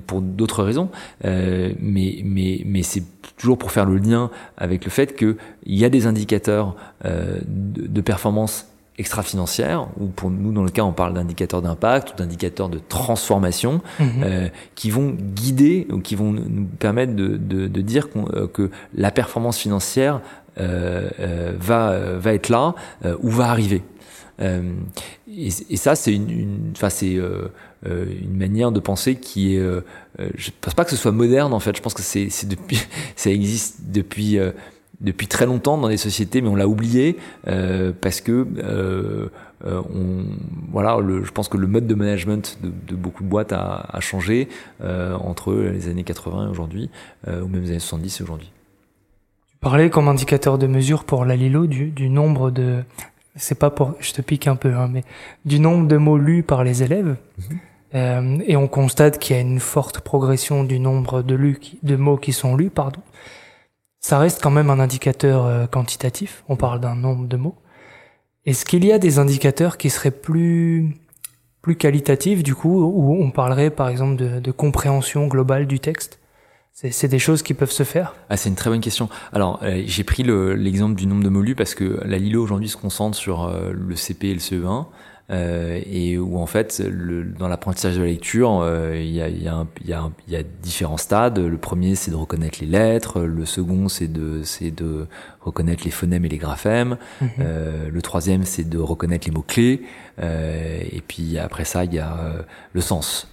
pour 0.07 0.21
d'autres 0.21 0.63
raisons, 0.63 0.89
mais 1.23 2.21
mais 2.23 2.61
mais 2.65 2.83
c'est 2.83 3.03
toujours 3.37 3.57
pour 3.57 3.71
faire 3.71 3.85
le 3.85 3.97
lien 3.97 4.29
avec 4.57 4.85
le 4.85 4.91
fait 4.91 5.15
que 5.15 5.37
il 5.65 5.77
y 5.77 5.85
a 5.85 5.89
des 5.89 6.07
indicateurs 6.07 6.75
de, 7.03 7.87
de 7.87 8.01
performance 8.01 8.67
extra-financière, 8.97 9.87
ou 9.99 10.07
pour 10.07 10.29
nous, 10.29 10.51
dans 10.51 10.63
le 10.63 10.69
cas, 10.69 10.83
on 10.83 10.91
parle 10.91 11.13
d'indicateurs 11.13 11.61
d'impact 11.61 12.11
ou 12.11 12.15
d'indicateurs 12.17 12.69
de 12.69 12.79
transformation, 12.79 13.81
mhm. 13.99 14.07
euh, 14.23 14.49
qui 14.75 14.91
vont 14.91 15.15
guider 15.17 15.87
ou 15.91 15.99
qui 15.99 16.15
vont 16.15 16.31
nous 16.31 16.65
permettre 16.65 17.15
de, 17.15 17.37
de, 17.37 17.67
de 17.67 17.81
dire 17.81 18.07
euh, 18.15 18.47
que 18.47 18.69
la 18.93 19.11
performance 19.11 19.57
financière 19.57 20.21
euh, 20.59 21.09
euh 21.19 21.53
va, 21.59 22.17
va 22.17 22.33
être 22.33 22.49
là 22.49 22.75
ou 23.21 23.29
va 23.29 23.49
arriver. 23.49 23.81
Et, 24.39 25.47
et, 25.69 25.77
ça, 25.77 25.95
c'est 25.95 26.13
une, 26.13 26.29
une, 26.29 26.73
c'est 26.89 27.17
une 27.85 28.37
manière 28.37 28.71
de 28.71 28.79
penser 28.79 29.15
qui 29.15 29.55
est. 29.55 29.63
je 30.19 30.51
pense 30.59 30.73
pas 30.73 30.83
que 30.83 30.91
ce 30.91 30.97
soit 30.97 31.11
moderne 31.11 31.53
en 31.53 31.59
fait. 31.59 31.75
Je 31.77 31.81
pense 31.81 31.93
que 31.93 32.01
c'est 32.01 32.47
depuis, 32.47 32.79
ça 33.15 33.31
existe 33.31 33.77
depuis 33.87 34.37
depuis 35.03 35.27
très 35.27 35.45
longtemps 35.45 35.77
dans 35.77 35.87
les 35.87 35.97
sociétés, 35.97 36.41
mais 36.41 36.49
on 36.49 36.55
l'a 36.55 36.67
oublié 36.67 37.17
euh, 37.47 37.91
parce 37.99 38.21
que 38.21 38.47
euh, 38.57 39.27
euh, 39.65 39.81
on, 39.93 40.25
voilà, 40.71 40.97
le, 40.99 41.23
je 41.23 41.31
pense 41.31 41.47
que 41.47 41.57
le 41.57 41.67
mode 41.67 41.87
de 41.87 41.95
management 41.95 42.57
de, 42.61 42.71
de 42.87 42.95
beaucoup 42.95 43.23
de 43.23 43.29
boîtes 43.29 43.53
a, 43.53 43.85
a 43.89 43.99
changé 43.99 44.49
euh, 44.81 45.15
entre 45.15 45.53
les 45.53 45.87
années 45.87 46.03
80 46.03 46.47
et 46.47 46.49
aujourd'hui, 46.49 46.89
euh, 47.27 47.41
ou 47.41 47.47
même 47.47 47.61
les 47.61 47.69
années 47.69 47.79
70 47.79 48.19
et 48.19 48.23
aujourd'hui. 48.23 48.51
Tu 49.51 49.57
parlais 49.59 49.89
comme 49.89 50.07
indicateur 50.07 50.57
de 50.57 50.67
mesure 50.67 51.05
pour 51.05 51.23
la 51.23 51.35
Lilo 51.35 51.67
du, 51.67 51.91
du 51.91 52.09
nombre 52.09 52.51
de, 52.51 52.83
c'est 53.35 53.57
pas 53.57 53.69
pour, 53.69 53.95
je 53.99 54.11
te 54.11 54.21
pique 54.21 54.47
un 54.47 54.55
peu, 54.55 54.73
hein, 54.73 54.89
mais 54.91 55.03
du 55.45 55.59
nombre 55.59 55.87
de 55.87 55.97
mots 55.97 56.17
lus 56.17 56.43
par 56.43 56.63
les 56.63 56.83
élèves. 56.83 57.15
Mhm. 57.37 57.59
Euh, 57.95 58.39
et 58.47 58.55
on 58.55 58.67
constate 58.67 59.19
qu'il 59.19 59.35
y 59.35 59.39
a 59.39 59.41
une 59.41 59.59
forte 59.59 59.99
progression 59.99 60.63
du 60.63 60.79
nombre 60.79 61.21
de, 61.21 61.35
lus, 61.35 61.59
de 61.83 61.95
mots 61.95 62.17
qui 62.17 62.33
sont 62.33 62.55
lus, 62.55 62.71
pardon 62.71 63.01
ça 64.03 64.19
reste 64.19 64.43
quand 64.43 64.51
même 64.51 64.69
un 64.69 64.79
indicateur 64.79 65.45
euh, 65.45 65.65
quantitatif. 65.65 66.43
On 66.49 66.57
parle 66.57 66.81
d'un 66.81 66.93
nombre 66.93 67.25
de 67.25 67.37
mots. 67.37 67.55
Est-ce 68.45 68.65
qu'il 68.65 68.83
y 68.85 68.91
a 68.91 68.99
des 68.99 69.17
indicateurs 69.17 69.77
qui 69.77 69.89
seraient 69.89 70.11
plus 70.11 70.97
plus 71.61 71.77
qualitatifs 71.77 72.43
du 72.43 72.53
coup, 72.53 72.83
où 72.83 73.23
on 73.23 73.31
parlerait 73.31 73.69
par 73.69 73.87
exemple 73.87 74.17
de, 74.17 74.51
compréhension 74.51 75.27
globale 75.27 75.65
du 75.65 75.79
texte? 75.79 76.19
C'est 76.73 77.07
des 77.07 77.19
choses 77.19 77.43
qui 77.43 77.53
peuvent 77.53 77.71
se 77.71 77.83
faire? 77.83 78.15
Ah, 78.29 78.35
C'est 78.35 78.49
une 78.49 78.55
très 78.55 78.69
bonne 78.69 78.81
question. 78.81 79.07
Alors, 79.31 79.59
euh, 79.63 79.83
j'ai 79.85 80.03
pris 80.03 80.23
l'exemple 80.23 80.95
du 80.95 81.05
nombre 81.05 81.23
de 81.23 81.29
mots 81.29 81.41
lus 81.41 81.55
parce 81.55 81.73
que 81.73 82.01
la 82.03 82.17
Lilo 82.17 82.43
aujourd'hui 82.43 82.67
se 82.67 82.75
concentre 82.75 83.15
sur 83.15 83.43
euh, 83.43 83.71
le 83.71 83.95
CP 83.95 84.29
et 84.29 84.33
le 84.33 84.39
CE1. 84.39 84.87
Euh, 85.29 85.81
et 85.85 86.17
où 86.17 86.37
en 86.37 86.45
fait, 86.45 86.79
le, 86.85 87.23
dans 87.23 87.47
l'apprentissage 87.47 87.95
de 87.95 88.01
la 88.01 88.07
lecture, 88.07 88.59
euh, 88.61 88.97
il 88.97 89.09
y, 89.09 89.21
a, 89.21 89.29
y, 89.29 89.47
a 89.47 89.65
y, 89.85 89.93
a 89.93 90.09
y, 90.27 90.35
a, 90.35 90.43
différents 90.61 90.97
stades. 90.97 91.39
Le 91.39 91.57
premier, 91.57 91.95
c'est 91.95 92.11
de 92.11 92.15
reconnaître 92.15 92.59
les 92.59 92.67
lettres. 92.67 93.21
Le 93.21 93.45
second, 93.45 93.87
c'est 93.87 94.11
de, 94.11 94.41
de 94.75 95.07
reconnaître 95.39 95.83
les 95.85 95.91
phonèmes 95.91 96.25
et 96.25 96.29
les 96.29 96.37
graphèmes. 96.37 96.97
Mhm. 97.21 97.29
Euh, 97.39 97.89
le 97.89 98.01
troisième, 98.01 98.43
c'est 98.43 98.67
de 98.67 98.79
reconnaître 98.79 99.27
les 99.27 99.33
mots 99.33 99.45
clés. 99.47 99.83
Euh, 100.21 100.81
et 100.91 101.01
puis 101.01 101.37
après 101.37 101.65
ça, 101.65 101.85
il 101.85 101.93
y 101.93 101.99
a 101.99 102.17
euh, 102.17 102.41
le 102.73 102.81
sens. 102.81 103.29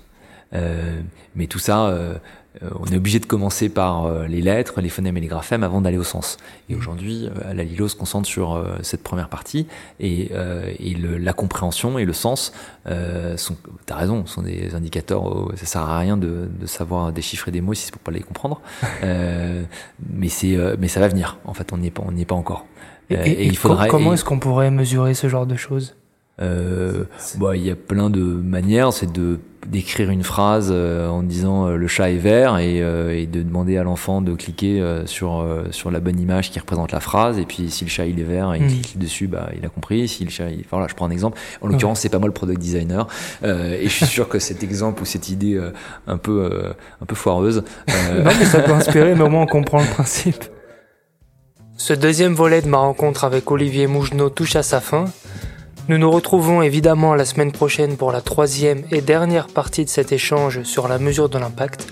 mais 0.53 1.47
tout 1.49 1.59
ça 1.59 1.87
euh, 1.87 2.15
on 2.63 2.87
est 2.87 2.97
obligé 2.97 3.21
de 3.21 3.27
commencer 3.27 3.69
par 3.69 4.05
euh, 4.05 4.27
les 4.27 4.43
lettres, 4.43 4.81
les 4.81 4.89
phonèmes 4.89 5.17
et 5.17 5.21
les 5.21 5.29
graphèmes 5.29 5.63
avant 5.63 5.81
d'aller 5.81 5.99
au 5.99 6.05
sens. 6.05 6.37
Et 6.69 6.75
aujourd'hui, 6.75 7.29
euh, 7.29 7.55
la 7.55 7.63
Lilo 7.63 7.89
se 7.89 7.97
concentre 7.97 8.29
sur 8.29 8.63
cette 8.83 9.03
première 9.03 9.29
partie 9.29 9.67
et, 9.99 10.31
et 10.79 10.95
le, 10.95 11.17
la 11.17 11.33
compréhension 11.33 11.99
et 11.99 12.05
le 12.05 12.13
sens 12.13 12.53
sont, 13.37 13.57
t'as 13.87 13.97
raison, 13.97 14.27
sont 14.27 14.43
des 14.43 14.75
indicateurs. 14.75 15.49
ça 15.57 15.67
sert 15.67 15.83
à 15.83 15.99
rien 15.99 16.17
de, 16.17 16.49
de, 16.61 16.67
savoir 16.67 17.13
déchiffrer 17.13 17.51
des 17.51 17.61
mots 17.61 17.75
si 17.75 17.85
c'est 17.85 17.93
pour 17.93 18.01
pas 18.01 18.11
les 18.11 18.21
comprendre. 18.21 18.61
mais 19.03 20.29
c'est, 20.29 20.57
mais 20.79 20.89
ça 20.89 21.01
va 21.01 21.09
venir. 21.09 21.39
En 21.45 21.55
fait, 21.55 21.73
on 21.73 21.79
n'y 21.79 21.89
est 21.89 21.91
pas, 21.91 22.03
on 22.07 22.13
n'y 22.13 22.23
est 22.23 22.27
pas 22.27 22.35
encore. 22.35 22.67
Et, 23.11 23.15
et, 23.15 23.47
il 23.47 23.57
faudra, 23.57 23.89
comment 23.89 24.13
est-ce 24.13 24.25
qu'on 24.25 24.39
pourrait 24.39 24.71
mesurer 24.71 25.15
ce 25.15 25.29
genre 25.29 25.47
de 25.47 25.57
choses? 25.57 25.97
Euh, 26.41 27.05
bah, 27.39 27.57
il 27.57 27.65
y 27.65 27.71
a 27.71 27.77
plein 27.77 28.11
de 28.11 28.21
manières, 28.21 28.93
c'est 28.93 29.13
de 29.13 29.39
d'écrire 29.67 30.11
une 30.11 30.23
phrase 30.23 30.71
euh, 30.73 31.09
en 31.09 31.23
disant 31.23 31.67
euh, 31.67 31.77
le 31.77 31.87
chat 31.87 32.11
est 32.11 32.17
vert 32.17 32.59
et, 32.59 32.81
euh, 32.83 33.17
et 33.17 33.27
de 33.27 33.43
demander 33.43 33.77
à 33.77 33.83
l'enfant 33.83 34.23
de 34.23 34.35
cliquer 34.35 34.83
sur 35.07 35.47
sur 35.71 35.91
la 35.91 36.01
bonne 36.01 36.19
image 36.19 36.51
qui 36.51 36.59
représente 36.59 36.93
la 36.93 37.01
phrase. 37.01 37.39
Et 37.39 37.45
puis 37.45 37.71
si 37.71 37.85
le 37.85 37.91
chat 37.91 38.07
il 38.07 38.19
est 38.21 38.25
vert 38.25 38.55
et 38.55 38.59
il 38.59 38.65
mm. 38.65 38.69
clique 38.69 38.99
dessus 38.99 39.27
bah 39.27 39.51
il 39.57 39.65
a 39.65 39.69
compris. 39.69 40.09
Si 40.09 40.25
le 40.25 40.31
chat 40.31 40.51
il... 40.51 40.65
voilà 40.71 40.87
je 40.89 40.95
prends 40.95 41.07
un 41.07 41.11
exemple. 41.11 41.39
En 41.61 41.69
l'occurrence 41.69 42.01
c'est 42.01 42.09
pas 42.09 42.19
moi 42.19 42.29
le 42.29 42.35
product 42.35 42.61
designer. 42.61 43.07
Et 43.43 43.85
je 43.85 43.89
suis 43.89 44.07
sûr 44.07 44.29
que 44.29 44.39
cet 44.39 44.63
exemple 44.63 45.03
ou 45.03 45.05
cette 45.05 45.29
idée 45.29 45.61
un 46.07 46.17
peu 46.17 46.73
un 47.01 47.07
peu 47.07 47.15
foireuse 47.15 47.63
non 47.89 48.31
mais 48.39 48.45
ça 48.45 48.61
peut 48.61 48.73
inspirer 48.73 49.15
mais 49.15 49.23
au 49.23 49.29
moins 49.29 49.43
on 49.43 49.47
comprend 49.47 49.81
le 49.81 49.89
principe. 49.89 50.45
Ce 51.77 51.93
deuxième 51.95 52.35
volet 52.35 52.61
de 52.61 52.69
ma 52.69 52.79
rencontre 52.79 53.25
avec 53.25 53.51
Olivier 53.51 53.87
Mougenot 53.87 54.31
touche 54.31 54.57
à 54.57 54.63
sa 54.63 54.81
fin 54.81 55.07
nous 55.89 55.99
nous 55.99 56.11
retrouvons 56.11 56.63
évidemment 56.63 57.15
la 57.15 57.25
semaine 57.25 57.53
prochaine 57.53 57.97
pour 57.97 58.13
la 58.13 58.21
troisième 58.21 58.85
et 58.91 59.01
dernière 59.01 59.49
partie 59.49 59.85
de 59.85 59.91
cet 59.91 60.13
échange 60.13 60.63
sur 60.63 60.89
la 60.89 60.99
mesure 60.99 61.29
de 61.29 61.39
l'impact. 61.39 61.87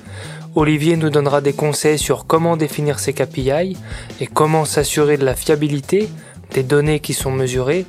Olivier 0.55 0.97
nous 0.97 1.11
donnera 1.11 1.41
des 1.41 1.53
conseils 1.53 1.99
sur 1.99 2.27
comment 2.27 2.57
définir 2.57 2.99
ces 2.99 3.13
KPI 3.13 3.77
et 4.21 4.27
comment 4.27 4.65
s'assurer 4.65 5.17
de 5.17 5.25
la 5.25 5.35
fiabilité 5.35 6.09
des 6.53 6.63
données 6.63 7.01
qui 7.01 7.13
sont 7.13 7.31
mesurées, 7.31 7.85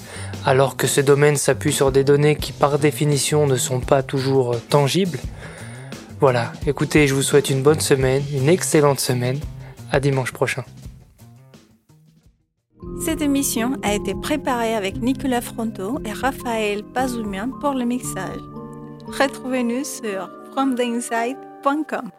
alors 0.45 0.75
que 0.75 0.87
ce 0.87 1.01
domaine 1.01 1.37
s'appuie 1.37 1.73
sur 1.73 1.91
des 1.91 2.03
données 2.03 2.35
qui 2.35 2.51
par 2.51 2.77
définition 2.77 3.47
ne 3.47 3.55
sont 3.55 3.79
pas 3.79 4.03
toujours 4.03 4.55
tangibles. 4.69 5.19
Voilà, 6.19 6.51
écoutez, 6.67 7.07
je 7.07 7.13
vous 7.13 7.21
souhaite 7.21 7.49
une 7.49 7.63
bonne 7.63 7.79
semaine, 7.79 8.23
une 8.33 8.49
excellente 8.49 8.99
semaine. 8.99 9.39
À 9.91 9.99
dimanche 9.99 10.33
prochain. 10.33 10.63
Cette 12.99 13.21
émission 13.21 13.77
a 13.81 13.93
été 13.93 14.13
préparée 14.13 14.75
avec 14.75 15.01
Nicolas 15.01 15.41
Fronto 15.41 15.99
et 16.05 16.11
Raphaël 16.11 16.83
Pazoumian 16.83 17.49
pour 17.61 17.73
le 17.73 17.85
mixage. 17.85 18.41
Retrouvez-nous 19.07 19.85
sur 19.85 20.29
fromtheinside.com. 20.51 22.11